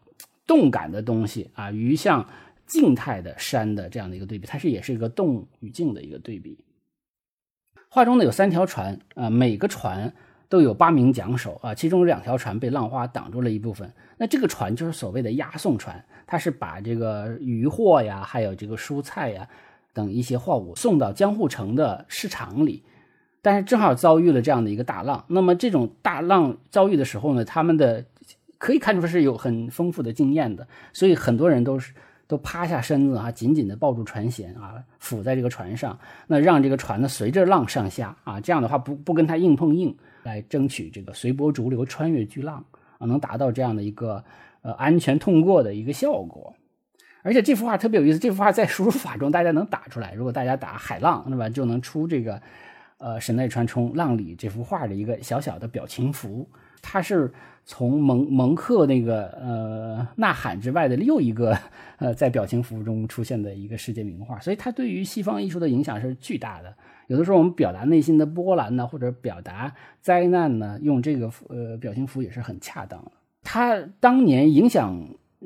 [0.46, 2.26] 动感的东西啊，与像
[2.66, 6.64] 静态的山的这样的一个对比，它是也是一个动与静的一个对比。
[7.90, 10.14] 画中呢有三条船啊，每个船
[10.48, 13.92] 都有八名桨手啊，其中有两条船被浪花挡住了一部分。
[14.16, 19.48] 那这个船就是所谓的押送船，它是把这个渔货呀，还有这个蔬菜呀
[19.92, 22.82] 等一些货物送到江户城的市场里。
[23.42, 28.04] 但是正好遭遇了这样的一个大浪，那么这种大浪遭遇的时候呢，他们的
[28.58, 31.94] 可以看出是有很丰富的经验的，所以很多人都是
[32.26, 42.62] 都趴下身子啊，紧紧的抱住船舷啊，伏在这个船上，那让这个船呢随着浪上下啊，这样的话不不跟它硬碰硬，来争取这个随波逐流穿越巨浪
[42.98, 44.22] 啊，能达到这样的一个
[44.60, 46.54] 呃安全通过的一个效果。
[47.22, 52.42] 而且这幅画特别有意思，这幅画在输入法中大家能打出来，如果大家打海浪，那么就能出这个
[52.98, 56.48] 呃神奈川冲浪里这幅画的一个小小的表情符，
[56.82, 57.32] 它是。
[57.68, 61.58] 从蒙蒙克那个呃呐喊之外的又一个
[61.98, 66.72] 呃在表情符中出现的一个世界名画，所以它对于西方艺术的影响是巨大的。
[67.06, 73.12] 有的时候我们表达内心的波澜呢，或者表达灾难呢，用这个呃表情符也是很恰当的。
[73.42, 74.98] 他当年影响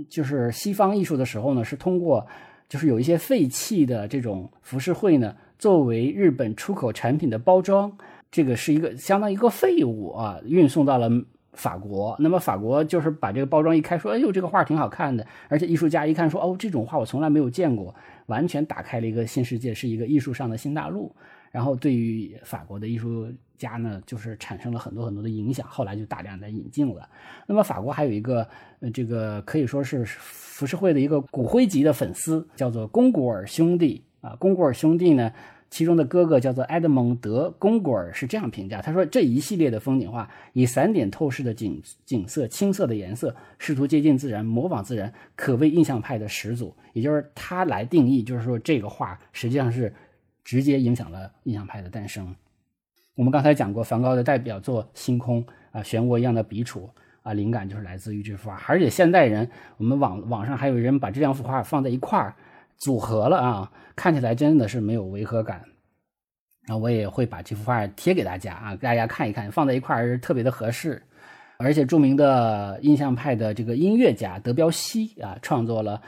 [0.09, 2.27] 就是西方艺术的时候呢，是通过
[2.69, 7.93] 就是有一些废弃的这种浮世绘呢，作为日本出口产品的包装，
[8.31, 11.11] 这个是一个相当于一个废物啊，运送到了。
[11.55, 17.93] 法国，那么法国就是把这个包装一开，说：“哎呦，这个画挺好看的。”而且艺术家一看，说：“哦，这种画我从来没有见过，
[18.27, 21.13] 完全打开了一个新世界，是一个艺术上的新大陆。”
[21.51, 23.27] 然后对于法国的艺术
[23.59, 25.67] 家呢，就是产生了很多很多的影响。
[25.69, 27.09] 后来就大量的引进了。
[27.47, 28.47] 那么法国还有一个，
[28.81, 34.37] 呃，这个可以说是浮世绘的一个骨灰级的粉丝，叫做龚古尔兄弟啊。
[34.37, 35.33] 龚古尔兄弟呢？
[35.73, 46.75] 其中的哥哥叫做埃德蒙德·贡古尔，是这样评价：他说，这一系列的风景画以散点透视的景景色、青色的颜色，试图接近自然、模仿自然，可谓印象派的始祖。
[46.93, 49.95] 也就是他来定义，就是说这个画实际上是
[50.45, 52.35] 直接影响了印象派的诞生。
[53.17, 56.89] 我们刚才讲过，梵高的代表作《星空》啊，漩涡一样的笔触
[57.23, 58.61] 啊，灵感就是来自于这幅画。
[58.67, 62.35] 而且现代人，我们网网上还有人把这两幅画放在一块儿。
[62.79, 65.63] 组合了啊，看起来真的是没有违和感。
[66.67, 71.03] 那我也会把这幅画贴给大家啊，大家看一看，放在一块儿特别的合适。
[71.59, 76.01] 而且著名的印象派的这个音乐家德彪西啊，创作了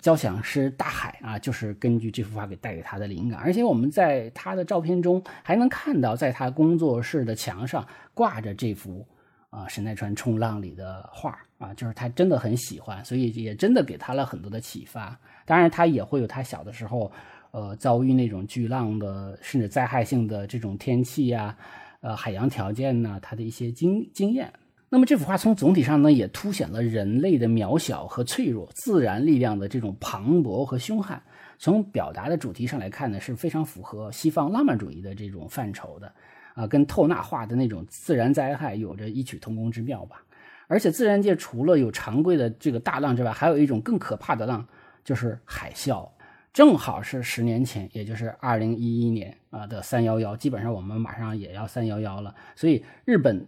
[0.00, 3.38] 交响诗《大海》啊，就是根据这幅画给带给他的灵感。
[3.38, 9.06] 而且我们在他的照片中还能看到，在他工作室的墙上挂着这幅
[9.50, 15.18] 啊神奈川冲浪里的画啊，就是他真的很喜欢，所以也真的给他了很多的启发。
[15.44, 17.12] 当然，他也会有他小的时候，
[17.50, 21.56] 呃，遭遇那种巨浪的，甚至灾害性的这种天气呀，
[22.00, 24.50] 呃，海洋条件呢，他的一些经经验。
[24.92, 31.22] 那么这幅画从总体上呢，也凸显了人类的渺小和脆弱，自然力量的这种磅礴和凶悍。
[31.58, 36.12] 从表达的主题上来看呢，是非常符合西方浪漫主义的这种范畴的，
[36.54, 40.22] 啊，跟透纳画的那种自然灾害有着异曲同工之妙吧。
[40.66, 44.66] 而且自然界除了有常规的这个大浪之外，还有一种更可怕的浪。
[45.02, 46.06] 就是海啸，
[46.52, 52.34] 正好是十年前，也就是二零一一年啊的三幺幺，基本上我们马上也要三幺幺了。
[52.54, 53.44] 所以日本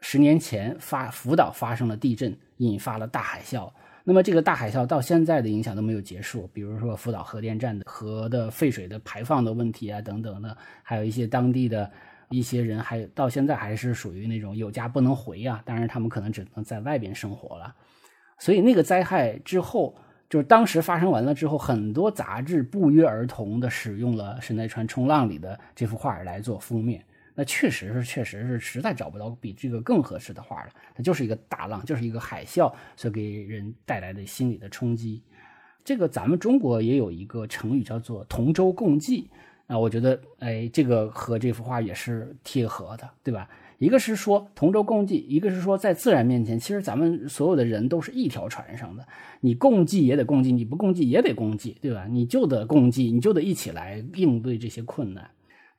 [0.00, 3.70] 十年前发福岛发生了地震，引发了大海啸。
[4.02, 11.88] 那么这个大海啸到现在的影响都没有结束，比如说福岛核电站的核的废水的排放的问题啊，等等的，还有一些当地的
[12.30, 17.74] 一些人还到现在还是属于那种有家不能回啊，当然他们可能只能在外边生活了。
[18.38, 19.94] 所以那个灾害之后，
[20.30, 27.04] 就是当时发生完了之后，很多杂志不约而同的使用了神奈川冲浪里的这幅画来做封面。
[27.40, 30.68] 那确实是，确实是，实在找不到比这个更合适的画了。
[30.94, 35.22] 它就是一个大浪，就是一个海啸所给人带来的心理的冲击。
[35.82, 39.30] 这个咱们中国也有一个成语叫做“同舟共济”
[39.68, 43.48] 啊，我觉得，哎，这个和这幅画也是贴合的，对吧？
[43.78, 49.08] 一个是说同舟共济，一个是说在自然面前，其实咱们所有的人都是一条船上的，
[49.40, 52.06] 你共济也得共济，你不共济也得共济，对吧？
[52.06, 55.30] 你就得共济，你就得一起来应对这些困难。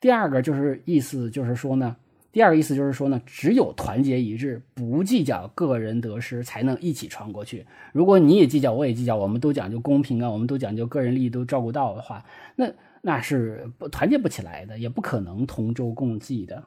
[0.01, 1.95] 第二个就是意思，就是说呢，
[2.31, 7.65] 第二个意思就是说呢，只有团结一致，不计较个人得失，才能一起穿过去。
[7.93, 12.25] 如果你也计较，我也计较，我们都讲究公平啊，我们都讲究个人利益都照顾到的话，
[12.55, 12.67] 那
[13.01, 16.63] 那是不团结不起来的，也不可能同舟共济的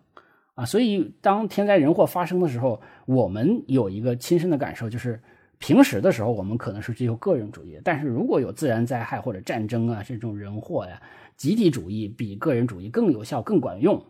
[0.54, 0.64] 啊。
[0.64, 5.20] 所以，当天灾人祸发生的时候，我们有一个亲身的感受，就是
[5.58, 11.00] 平时的时候，我们可能是追求个人主义，但是如果有自然灾害或者战争啊这种人祸呀。
[11.36, 14.00] 集体主义比个人主义更有效、更管用，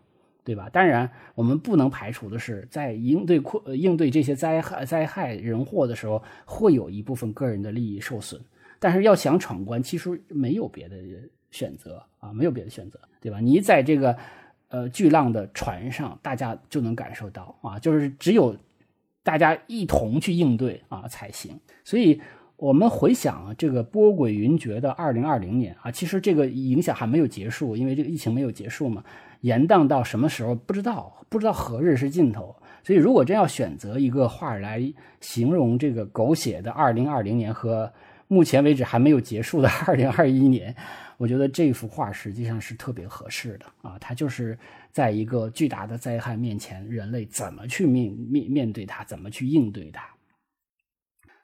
[0.43, 0.69] 对吧？
[0.69, 8.39] 当然，我们不能排除的是，在应对困、应对这些灾害、灾害人祸的时候，会有一部分个人的利益受损。
[8.77, 10.95] 但是，要想闯关，其实没有别的
[11.49, 13.39] 选择啊，没有别的选择，对吧？
[13.39, 14.15] 你在这个
[14.69, 18.55] 呃巨浪的船上，大家就能感受到啊，就是只有
[19.25, 21.59] 大家一同去应对啊才行。
[21.83, 22.21] 所以。
[22.57, 29.03] 我们回想，这个波诡云谲的二零二零年啊，其实这个影响还没有结束，因为这个疫情没有结束嘛，
[29.41, 32.55] 延宕到什么时候不知道，不知道何日是尽头。
[32.81, 34.81] 所以，如果真要选择一个话来
[35.19, 37.91] 形容这个狗血的二零二零年和
[38.27, 40.75] 目前为止还没有结束的二零二一年，
[41.17, 44.57] 我觉得这幅画实际上是特别合适的啊，它就是
[44.91, 50.07] 在一个巨大的灾害面前，人类怎么去面面面对它，怎么去应对它。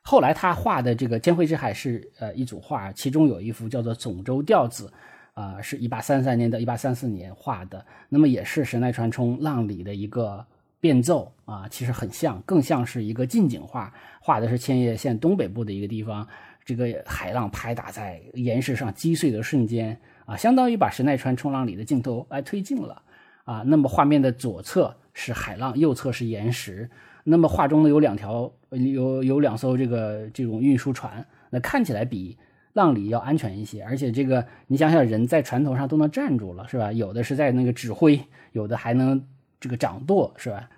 [0.03, 4.91] 后来他画的这个《监会之海》是呃一组画，其中有一幅叫做《总州调子》，
[5.39, 10.43] 啊，是一八三三年到一八三四年画的，那么也是神奈川冲浪里的一个
[10.79, 16.27] 变奏啊，其实很像，更像是一个近景画，画的是千叶县东北部的一个地方，
[16.73, 23.01] 这个海浪拍打在岩石上击碎的瞬间啊，相当于把神奈川冲浪里的镜头来推进了
[23.43, 26.89] 啊，那么画面的左侧是海浪，右侧是岩石。
[27.25, 32.37] 那么画中呢有两条，有有两艘这个这种运输船，那看起来比
[32.73, 36.91] 浪里要安全一些，而且这个你想想，人在船头上都能站住了，是吧？
[36.91, 38.19] 有的是在那个指挥，
[38.53, 39.21] 有的还能
[39.59, 40.69] 这个掌舵，是吧？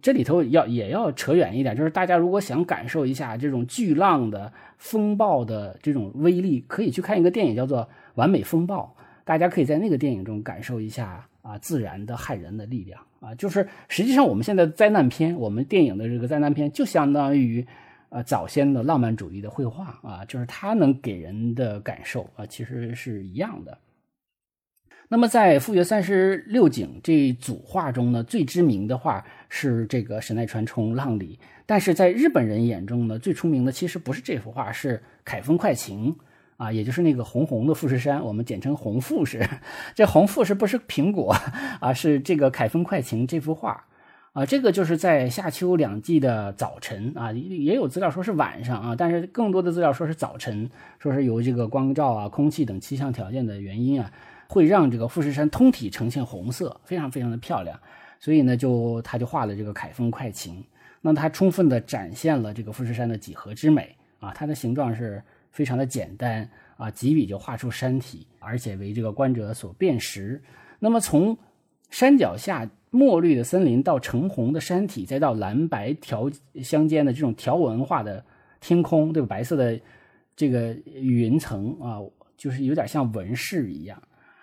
[0.00, 7.82] 这里头要也要扯远一点，就是大家如果想感受一下这种巨浪的风暴的这种威力，可以去看一个电影叫做
[8.14, 11.26] 《完美风暴》，大家可以在那个电影中感受一下。
[11.42, 17.66] 啊，自然的害人的力量啊，就是实际上我们现在灾难片，我们电影的这个灾难片，就相当于
[18.10, 23.78] 呃早先的浪漫主义的绘画啊，就是它能给人的感受啊，其实是一样的。
[25.12, 31.36] 那么在《富岳三十六景》这一组画中呢，最知名的画是这个神奈川冲浪里，
[31.66, 36.16] 但是在日本人眼中呢，最出名的其实不是这幅画，是凯风快晴。
[36.56, 39.48] 啊，也就是那个红红的富士山，我们简称红富士。
[39.96, 41.34] 这红富士不是苹果
[41.80, 43.82] 啊，是这个凯风快晴这幅画
[44.34, 44.44] 啊。
[44.44, 54.12] 这个就是在夏秋两季的早晨啊，也有资料说是晚上啊，但是更多的资料说是早晨，说是由这个光照啊、空气等气象条件的原因啊，
[54.50, 57.78] 会让这个富士山通体呈现红色，非常非常的漂亮。
[58.18, 60.64] 所以呢，就他就画了这个凯风快晴，
[61.00, 65.22] 那他充分的展现了这个富士山的几何之美啊，它的形状是。
[65.52, 70.40] 非常的简单啊，几笔就画出山体，而且为这个观者所辨识。
[70.78, 71.36] 那么从
[71.90, 76.30] 山脚下墨绿的森林到橙红的山体，再到蓝白条
[76.62, 78.24] 相间的这种条纹化的
[78.60, 79.26] 天空，对吧？
[79.26, 79.78] 白色的
[80.36, 81.98] 这个云层啊，
[82.36, 84.00] 就是有点像纹饰一样。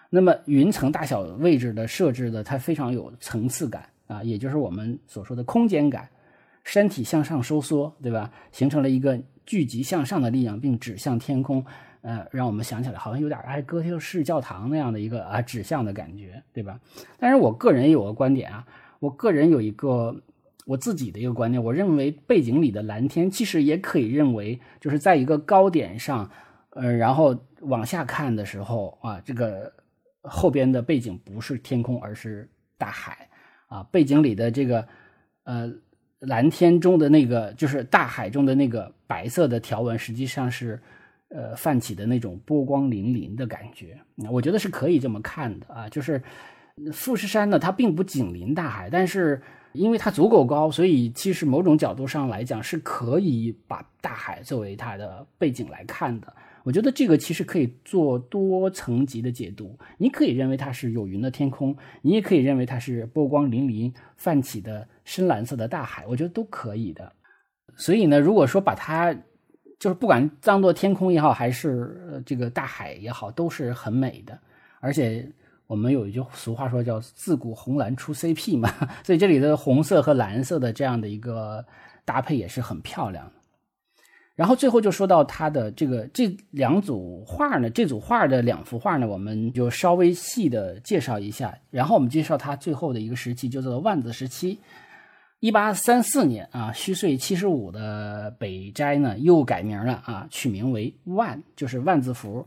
[0.10, 6.10] 那么云层大小位置的设置的，它非常有层次感啊，也就是我们所说的空间感。
[6.64, 8.32] 山体向上收缩，对吧？
[8.52, 9.20] 形成了一个。
[9.48, 11.64] 聚集向上的力量，并指向天空，
[12.02, 16.78] 呃，让我们想起来好像有点儿哎，哥特式教堂那样的一个啊指向的感觉，对吧？
[17.18, 18.68] 但是我个人有个观点啊，
[19.00, 20.14] 我个人有一个
[20.66, 26.30] 我自己的一个观点，我认为背景里的蓝天其实也可以认为就是在一个高点上，
[26.72, 29.72] 呃，然后往下看的时候啊，这个
[30.24, 33.30] 后边的背景不是天空，而是大海
[33.68, 34.88] 啊，背景里的这个
[35.44, 35.72] 呃。
[36.22, 40.82] 蓝天中的那个，就是大海中的那个白色的条纹，实际上是
[41.30, 43.96] 呃泛起的那种波光粼粼的感觉。
[44.32, 46.20] 我觉得是可以这么看的啊，就是
[46.92, 49.40] 富士山呢，它并不紧邻大海，但是
[49.74, 56.34] 因为它足够高，所以其实某种角度上来讲是可以把大海作为它的背景来看的。
[56.68, 67.10] 我觉得这个其实可以做多层级的解读，你可以认为它是有云的天空，你也可以认为它是波光粼粼泛起的深蓝色的大海，我觉得都可以的。
[67.78, 69.14] 所以呢，如果说把它
[69.80, 74.38] 就是不管当做天空也好，还是这个大海也好，都是很美的。
[74.82, 75.26] 而且
[75.68, 78.70] 我们有一句俗话说叫“自古红蓝出 CP” 嘛，
[79.06, 81.66] 所以这里的红色和蓝色的这样的一个
[82.04, 83.32] 搭配也是很漂亮。
[84.38, 91.58] 然后最后就说到他的这个这两组画呢，这组画的两幅画呢，我们就稍微细的介绍一下。
[91.72, 94.60] 然后我们介绍他最后的一个时期，就叫做万子时期。
[95.40, 102.46] 一八三四年啊，虚岁七十五的北斋呢，又改名了啊，取名为万，就是万字符，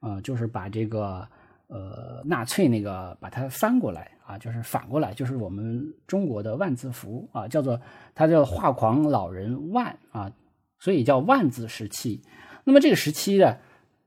[0.00, 1.24] 呃，就是把这个
[1.68, 7.80] 呃纳粹那个把它翻过来啊，就是反过来，就是我们中国的万字符啊，叫做
[8.12, 10.28] 他叫画狂老人万啊。
[10.78, 12.20] 所以叫万字时期，
[12.64, 13.56] 那么这个时期呢，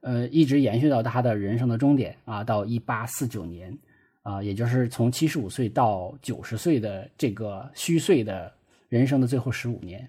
[0.02, 3.78] 呃，一直延续到他的人生的终点啊，到一八四九年
[4.24, 8.52] 啊，也就是从七十五岁到九十岁的这个虚岁的
[8.90, 10.08] 人生的最后十五年。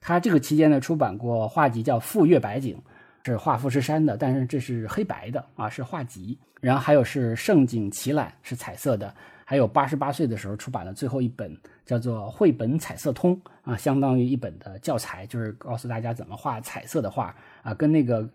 [0.00, 2.80] 他这个期间呢，出版过画集叫《富岳白景》，
[3.26, 6.38] 是画富士山的，但是这是黑白的啊，是画集。
[6.60, 9.12] 然后还有是《盛景奇览》，是彩色的。
[9.50, 18.28] 还有八十八岁的时候出版了最后一本，叫做《绘本彩色通》啊，相当于一本的教材，就是告诉大家怎么画彩色的画啊，跟那个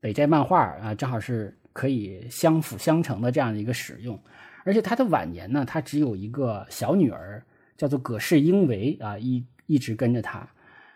[0.00, 4.18] 北斋漫画啊，正好是可以相辅相成的这样的一个使用。
[4.64, 7.40] 而且他的晚年呢，他只有一个小女儿，
[7.76, 10.44] 叫做葛氏英维啊，一一直跟着他。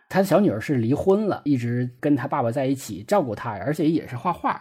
[0.08, 4.60] 他的小女儿是离婚了，一直跟他爸爸在一起照顾他，而且也是画画。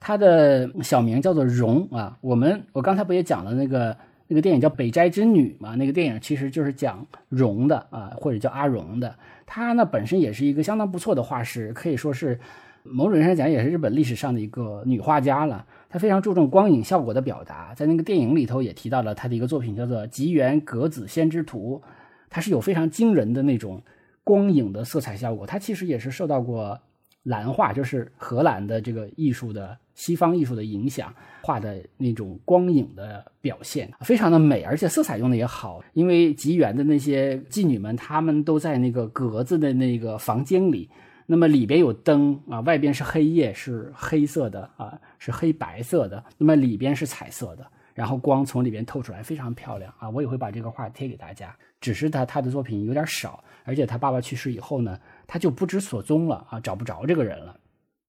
[0.00, 2.18] 他的小名叫做荣啊。
[2.20, 3.96] 我们我刚才不也讲了那个？
[4.32, 9.12] 那个电影叫《北斋之女》嘛，那个电影其实就是讲荣的啊，或者叫阿荣的。
[9.44, 12.38] 她呢本身也是一个相当不错的画师，可以说是
[12.84, 15.66] 某种意义上讲也是日本历史上的一个女画家了。
[15.88, 21.82] 她非常注重光影效果的表达，在那个电影里头也提到了她的一个作品叫做《吉原格子先知图》，
[22.28, 23.82] 它是有非常惊人的那种
[24.22, 25.44] 光影的色彩效果。
[25.44, 26.78] 它其实也是受到过
[27.22, 29.76] 蓝画，就是荷兰的这个艺术的。
[29.92, 35.84] 西方艺术的影响，画的那种光影的表现非常的美，而且色彩用的也好。
[35.92, 40.88] 因为吉原的那些妓女们，她们都在那个格子的那个房间里，
[41.26, 50.08] 那么里边有灯啊，外边是黑夜，是黑色的啊，是黑白色的，那么里边是彩色的，然后光从里边透出来，非常漂亮啊。
[50.08, 54.98] 我也会把这个画贴给大家，只是他他的作品有点少，而且他爸爸去世以后呢，
[55.32, 57.56] 他就不知所踪了啊，找不着这个人了。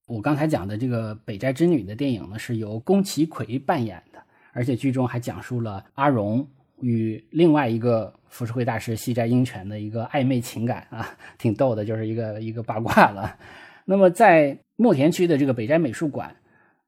[0.07, 4.19] 我刚才讲的这个《北斋之女》的电影呢，是由宫崎葵扮演的，
[4.53, 6.43] 而且剧中还讲述了阿荣
[6.80, 13.38] 与另外一个浮世绘大师西斋英泉的一个暧昧情感啊，挺逗的，就是一个一个八卦了。
[13.86, 16.36] 那么在墨田区的这个北斋美术馆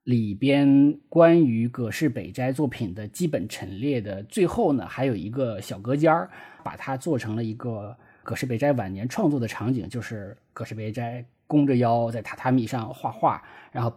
[0.02, 6.28] 里边，关于葛饰北斋作品的基本陈列的最后呢，还有一个小隔间儿，
[6.64, 11.24] 把它做成了一个葛饰北斋晚年创作的场景，就是葛饰北斋。
[11.46, 13.92] 弓着腰在榻榻米上画画，然后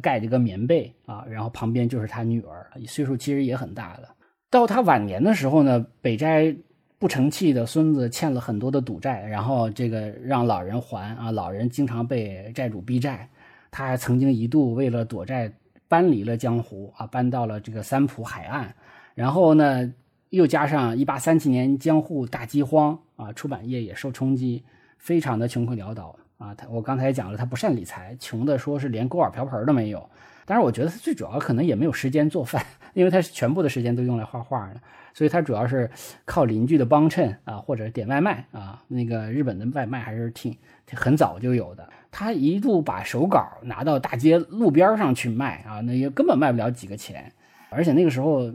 [0.00, 4.14] 盖着个棉被啊，然后旁边就是他女儿，岁数其实也很大了。
[4.48, 6.54] 到他晚年的时候呢，北斋
[7.00, 13.28] 不成器的孙子欠了很多的赌债，然后这个让老人还啊，老人经常被债主逼债，
[13.72, 15.52] 他还曾经一度为了躲债
[15.88, 18.72] 搬离了江湖啊，搬到了这个三浦海岸。
[19.14, 19.92] 然后呢，
[20.32, 24.64] 又加上一八三七年江户大饥荒啊，出版业也受冲击，
[24.96, 26.16] 非常的穷困潦倒。
[26.38, 30.08] 啊，他我刚才讲了，他不善理财，穷的说是连锅碗瓢盆都没有。
[30.46, 32.64] 但是，我觉得他最主要可能也没有时间做饭，
[32.94, 34.80] 因为他是全部的时间都用来画画的，
[35.12, 35.88] 所以他主要是
[36.24, 38.82] 靠邻居的帮衬啊，或者点外卖啊。
[38.88, 40.56] 那个日本的外卖还是挺
[40.94, 41.86] 很早就有的。
[42.10, 47.30] 他一度把手稿拿到大街路边上去卖啊，那也根本卖不了几个钱。
[47.68, 48.52] 而且那个时候，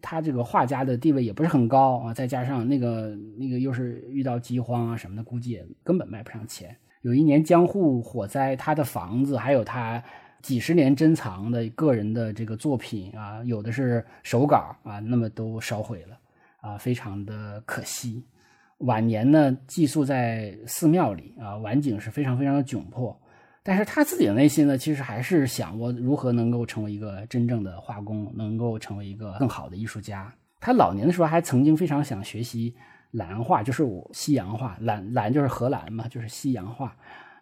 [0.00, 6.76] 他这个画家的地位也不是很高啊，再加上那个那个又是遇到饥荒啊什么的，估计也根本卖不上钱。
[7.02, 10.02] 有一年江户火灾，他的房子还有他
[10.42, 16.18] 几十年珍藏的个人的这个作品啊，有的是手稿啊，那么都烧毁了
[16.60, 18.22] 啊，非常的可惜。
[18.78, 23.18] 晚年呢，寄宿在寺庙里啊，晚景是非常非常的窘迫。
[23.62, 30.32] 但是他自己的内心呢，其实还是想我如何能够成为一个真正的画工，能够成为一个更好的艺术家。
[30.60, 32.74] 他老年的时候还曾经非常想学习
[33.10, 36.96] 兰画，就是我西洋画，兰兰就是荷兰嘛，就是西洋画。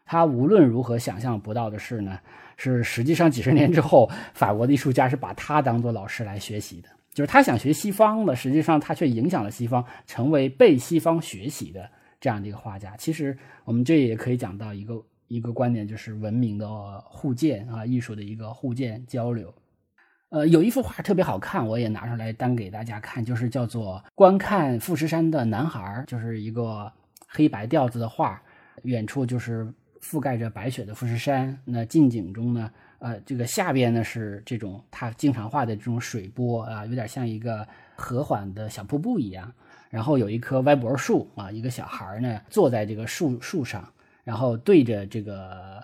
[0.05, 2.19] 他无论如何想象不到的是呢，
[2.57, 6.89] 是实际上几十年之后，法国的艺术家是把他当做老师来学习的。
[7.13, 11.91] 就是他想学西方的，实际上他却影响了西方，成为被西方学习的
[12.21, 12.97] 这样的一个画家。
[12.97, 14.95] 其实我们这也可以讲到一个
[15.29, 19.55] 一个观点，就是文明的互鉴啊，艺术的一个互鉴交流。
[20.31, 26.91] 呃，有一幅画特别好看，我也拿出来单给大家看，就是叫做《观看富士山的男孩》，就是一个
[27.27, 28.43] 黑白调子的画，
[28.83, 29.73] 远处就是
[30.03, 32.71] 覆盖着白雪的富士山，那近景中呢。
[33.01, 37.65] 呃，这个下边呢是这种他经常画的这种水波啊，有点像一个
[37.95, 39.53] 和缓的小瀑布一样。
[39.89, 43.89] 然后有一棵歪脖树啊，一个小孩呢坐在这个树树上，
[44.29, 45.83] 然后对着这个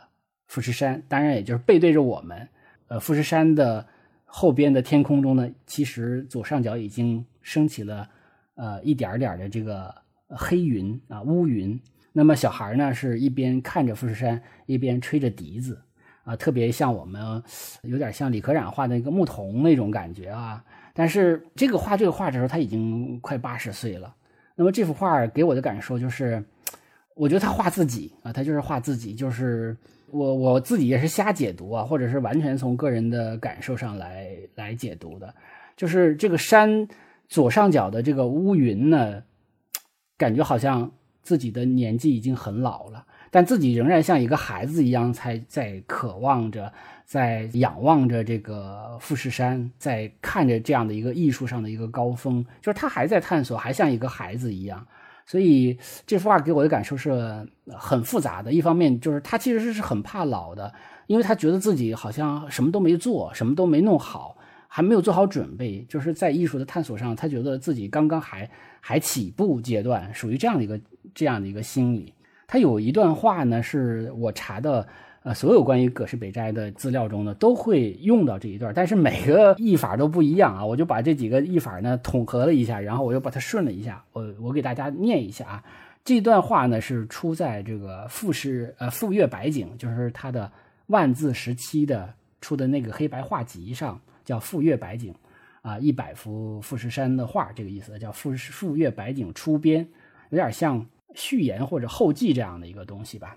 [0.49, 2.47] 富士山，当然也就是背对着我们。
[2.89, 3.87] 呃，富士山的
[4.27, 8.07] 后边的天空中呢，其实左上角已经升起了
[8.57, 9.95] 呃一点点的这个
[10.29, 11.81] 黑云啊乌云。
[12.13, 15.81] 那么小孩呢是一边看着富士山，一边吹着笛子。
[16.25, 17.43] 啊，特别像我们，
[17.81, 20.63] 有点像李可染画的一个牧童那种感觉啊。
[20.93, 24.15] 但是这个画这个画的时候，他已经快八十岁了。
[24.55, 26.45] 那么这幅画给我的感受就是，
[27.15, 29.77] 我觉得他画自己啊，他就是画自己，就是
[30.11, 35.35] 我我自己也是瞎解读啊，或者是完全从个人的感受上来来解读的。
[35.77, 36.89] 就是这个山
[37.29, 39.23] 左上角的这个乌云呢，
[40.19, 40.91] 感觉好像
[41.23, 43.07] 自己的年纪已经很老了。
[43.31, 46.73] 但自己仍然像一个孩子一样，才在渴望着，
[47.05, 54.87] 在仰望着这个富士山，在看着这样的一个艺术上的一个高峰，就是他还在探索，还像一个孩子一样。
[55.27, 58.53] 所以这幅画给我的感受是很复杂的。
[58.53, 60.73] 一方面就是他其实是很怕老的，
[61.07, 64.37] 因为他觉得自己好像什么都没做，什么都没弄好，
[64.69, 65.85] 还没有做好准备。
[65.89, 68.49] 就是在艺术的探索上，他觉得自己刚刚还
[68.81, 70.81] 还起步阶段，属于这样的一个
[71.15, 72.13] 这样的一个心理。
[72.47, 74.87] 他有一段话呢，是我查的，
[75.25, 80.65] 呃，所有关于葛饰北斋的资料中呢，都会用到这一段，但是每个译法都不一样啊。
[80.65, 85.65] 我就把这几个译法呢统合了一下，然后我又把它顺了一下，我我给大家念一下啊。
[86.05, 90.53] 这段话呢是出在这个富士呃富岳白景，就是他的
[90.89, 95.15] 万字时期的出的那个黑白画集上，叫富岳白景
[95.63, 99.89] 啊，一百幅富士山的画，这个意思叫富富岳白景出编，
[100.31, 100.87] 有点像。
[101.17, 103.37] 序言或者后记这样的一个东西吧。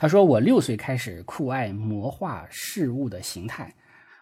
[0.00, 3.70] 他说：“我六岁开始酷爱魔画事物的形态，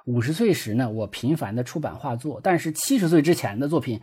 [0.06, 4.00] 五十岁时呢，我频繁的出版画作，但是七十岁之前的作品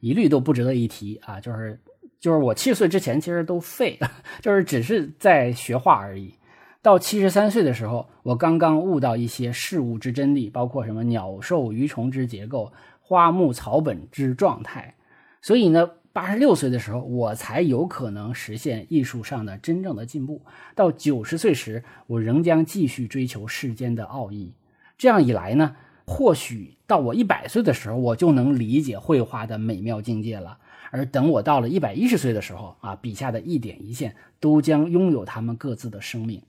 [0.00, 1.38] 一律都不值得一提啊！
[1.38, 1.78] 就是
[2.18, 4.10] 就是我七十岁之前其实都废了，
[4.40, 6.34] 就是只是在学画而已。
[6.80, 12.72] 到七十三岁的时候，我刚刚悟到一些事物之真理，包括什么鸟兽鱼虫之结构、
[13.02, 14.94] 花木草本之状态，
[15.42, 20.42] 所以呢。”八十六岁的时候，我才有可能实现艺术上的真正的进步。
[20.74, 24.52] 到九十岁时，我仍将继续追求世间的奥义。
[24.96, 30.58] 这样一来呢，或许到我一百岁的时候，我就能理解绘画的美妙境界了。
[30.90, 36.42] 而等我到了一百一十岁的时候，啊，笔下的一点一线都将拥有他们各自的生命。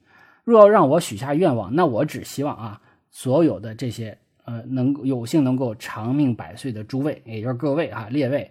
[0.43, 8.49] 若要让我许下愿望，那我只希望啊，所有的这些呃，能有幸能够长命百岁的诸位，也就是各位啊，列位。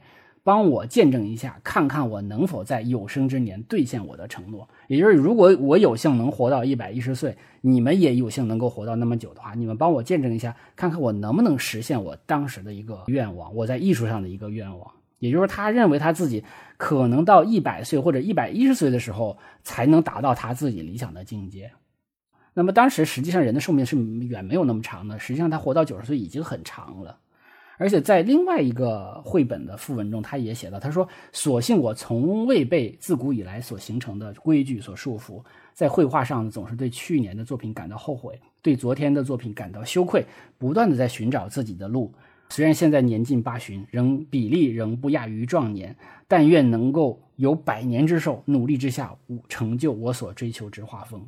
[0.49, 4.67] 帮我见证一下，看看我能否在有生之年兑现我的承诺。
[4.87, 14.91] 也就是，如果我有幸能活到一百一十岁，你们也有幸能够活到那么久的话，你们帮我见证一下，看看我能不能实现我当时的一个愿望，我在艺术上的一个愿望。
[15.19, 16.43] 也就是，他认为他自己
[16.79, 21.71] 可能到一百岁或者一百一十岁的时候，才能达到他自己理想的境界。
[22.55, 27.19] 那么，当时实际上人的寿命是远没有那么长的，实际上他活到九十岁已经很长了。
[27.79, 35.41] 而且在另外一个绘本的附文中，他也写到，他说：“所幸我从未被自古以来所形成的规矩所束缚，
[35.73, 40.27] 在绘画上总是对去年的作品感到后悔，对昨天的作品感到羞愧，
[40.59, 42.13] 不断的在寻找自己的路。
[42.51, 49.17] 虽然现在年近八旬，仍比例仍不亚于壮年，但愿能够有百年之寿，努力之下，
[49.49, 51.25] 成就我所追求之画风。”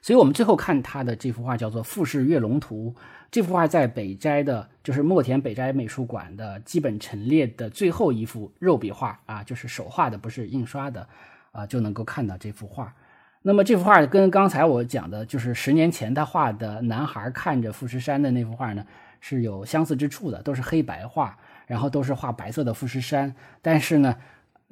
[0.00, 2.92] 所以，我们最后看他的这幅画叫做《富士月龙图》。
[3.32, 11.08] 这幅画在北斋的，就是墨田北斋美术馆的基本陈列的最后一幅肉笔画啊，就是手画的，不是印刷的
[11.50, 12.94] 啊，就能够看到这幅画。
[13.40, 18.84] 那么，这幅画跟刚才我讲的，就是十年前他画的男孩看着富士山的那幅画呢，
[19.18, 21.34] 是有相似之处的，都是黑白画，
[21.66, 24.14] 然后都是画白色的富士山，但是呢，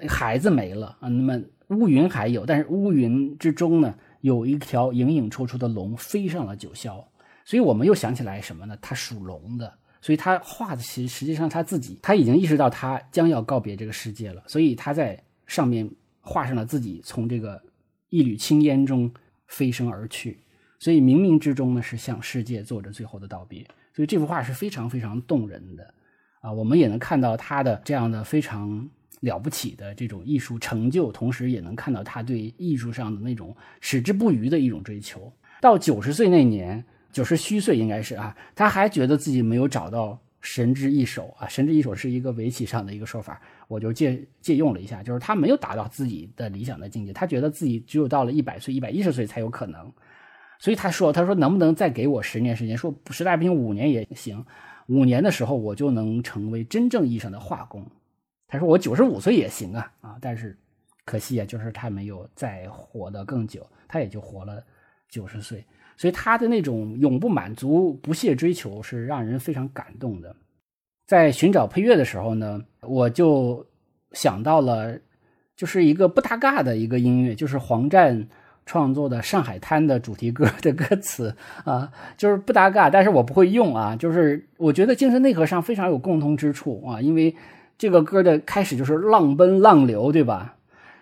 [0.06, 1.08] 孩子没了啊。
[1.08, 3.94] 那么乌云还有，但是乌云之中呢？
[4.20, 7.02] 有一条影影绰绰的龙飞上了九霄，
[7.44, 8.78] 所以我们又想起来什么呢？
[8.80, 17.60] 他属龙的，所以他画的其实实际上他自己他已经意识到他将要告别这个世界了，所以他在上面画上了自己从这个
[18.10, 19.12] 一缕青烟中
[19.48, 20.38] 飞升而去，
[20.78, 23.66] 所以冥冥之中呢是向世界做着最后的道别。
[23.92, 25.92] 所以这幅画是非常非常动人的
[26.40, 28.88] 啊，我们也能看到他的这样的非常
[29.20, 35.32] 了不起的这种艺术成就，同时也能看到他对艺术上的那种矢志不渝的一种追求。
[35.60, 36.84] 到九十岁那年。
[37.12, 49.92] 九十虚岁应该是啊，他还觉得自己没有找到神之一手啊，神之一手是一个围棋上的一个说法，我就借借用了一下，就是他没有达到自己的理想的境界，他觉得自己只有到了一百岁、一百一十岁才有可能，
[50.58, 52.76] 所以他说，他说能不能再给我十年时间？
[52.76, 54.44] 说实在不行五年也行，
[54.86, 57.84] 五年的时候我就能成为真正意义上的画工。
[58.48, 60.58] 他说我九十五岁也行啊啊，但是
[61.04, 64.64] 可惜啊，就是他没有再活得更久，他也就活了
[65.08, 65.64] 九十岁。
[66.00, 70.34] 所以他的那种永不满足、不懈追求是让人非常感动的。
[71.06, 73.66] 在寻找配乐的时候呢，我就
[74.12, 74.98] 想到了，
[75.54, 78.26] 就是一个不搭嘎的一个音乐，就是黄战
[78.64, 81.36] 创作的《上海滩》的主题歌的歌词
[81.66, 87.36] 啊，就是不搭嘎，但是我不会用啊，就是我觉得精神内核上非常有共通之处啊，因为
[87.76, 90.56] 这个歌的开始就是浪奔浪流，对吧？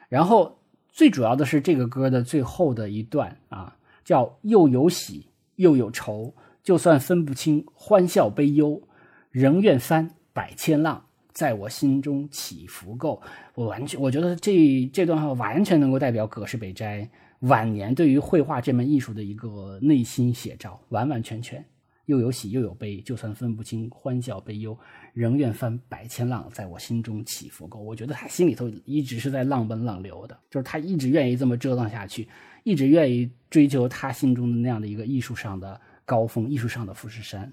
[0.08, 0.58] 然后
[0.90, 3.76] 最主要的是这个歌的最后的一段啊。
[4.08, 8.82] 叫又有喜又有愁，就算分不清欢笑悲忧，
[9.30, 11.04] 仍愿翻百千浪，
[11.34, 13.20] 在我心中起伏够。
[13.54, 17.06] 我完全，我觉得这这段话完全能够代表葛饰北斋
[17.40, 21.62] 晚年对于绘画这门艺术的一个内心写照，完完全全。
[22.06, 24.74] 又有喜又有悲，就算分不清欢笑悲忧，
[25.12, 27.78] 仍愿翻百千浪，在我心中起伏够。
[27.78, 32.26] 我觉得他心里头一直是在浪奔浪流的，就是他一直愿意这么折腾下去。
[32.68, 37.50] 一直愿意追求他心中的那样的一个艺术上的高峰，艺术上的富士山，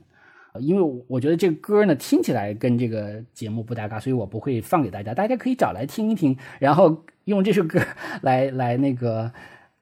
[0.59, 7.79] 因为我觉得这个歌呢听起来跟这个节目不搭嘎，所以我不会放给大家，大家可以找来听一听，然后用这首歌
[8.23, 9.31] 来来那个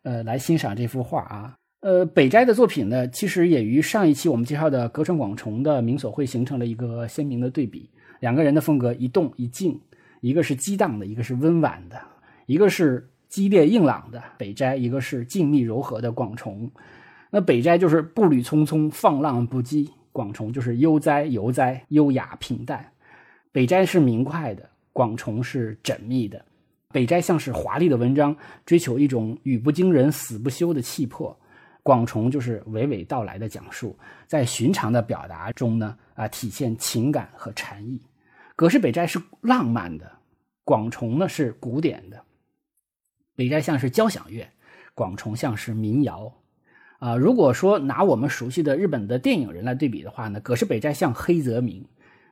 [0.03, 1.55] 呃来欣赏这幅画啊。
[1.81, 9.81] 呃，北斋的作品呢，其实也与上一期我们介绍的隔川广重的明所会形成了一个鲜明的对比，两个人的风格一动一静，
[10.21, 11.99] 一个是激荡的，一个是温婉的，
[12.45, 13.09] 一个是。
[13.33, 16.69] 激烈硬朗的北斋，一个是静谧柔和的广重。
[17.31, 22.87] 那北斋就是步履匆匆、放浪不羁；广重就是悠哉游哉、优雅平淡。
[23.51, 26.45] 北斋是明快的，广重是缜密的。
[26.91, 31.35] 北斋像是华丽的文章，追求一种语不惊人死不休的气魄；
[31.81, 37.99] 广重就是娓娓道来的讲述，在寻常的表达中呢，啊，体现情感和禅意。
[38.55, 40.11] 葛饰北斋是浪漫的，
[40.63, 42.23] 广重呢是古典的。
[43.35, 44.47] 北斋像是交响乐，
[44.93, 46.33] 广重像是民谣，
[46.99, 51.83] 啊，如果说拿我们熟悉的日本的电影人来对比的话呢，葛饰北斋像黑泽明，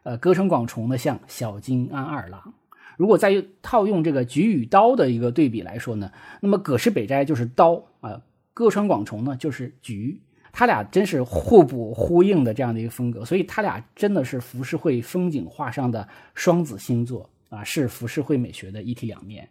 [0.04, 2.54] 呃，歌川广重呢像小津安二郎。
[2.98, 8.22] 如果再套用这个菊与刀的一个对比来说呢，那么葛饰北斋就是刀啊，
[8.54, 10.22] 歌川广重呢就是菊，
[10.52, 19.50] 他俩真是互补呼应的这样的一个风格，所以他俩真的是浮世绘风景画上的双子星座啊，是浮世绘美学的一体两面。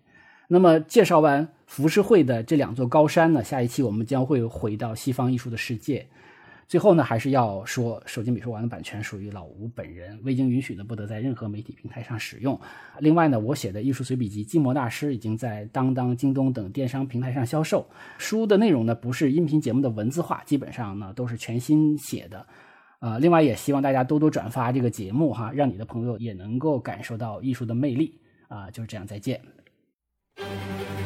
[0.52, 6.04] 那么介绍完浮世绘的这两座高山呢，下一期我们将会回到西方艺术的世界。
[6.66, 12.60] 最后呢，还是要说，手机美术馆的版权属于老吴本人，未经允许呢，不得在任何媒体平台上使用。
[12.98, 17.88] 另外呢，我写的艺术随笔集《筋膜大师》已经在当当、京东等电商平台上销售。
[18.18, 22.44] 书的内容呢，不是音频节目的文字化，基本上呢都是全新写的。
[22.98, 28.18] 呃，另外也希望大家多多转发这个节目哈，让你的朋友也能够感受到艺术的魅力。
[28.48, 29.40] 啊，就是这样，再见。
[30.40, 30.99] Thank you.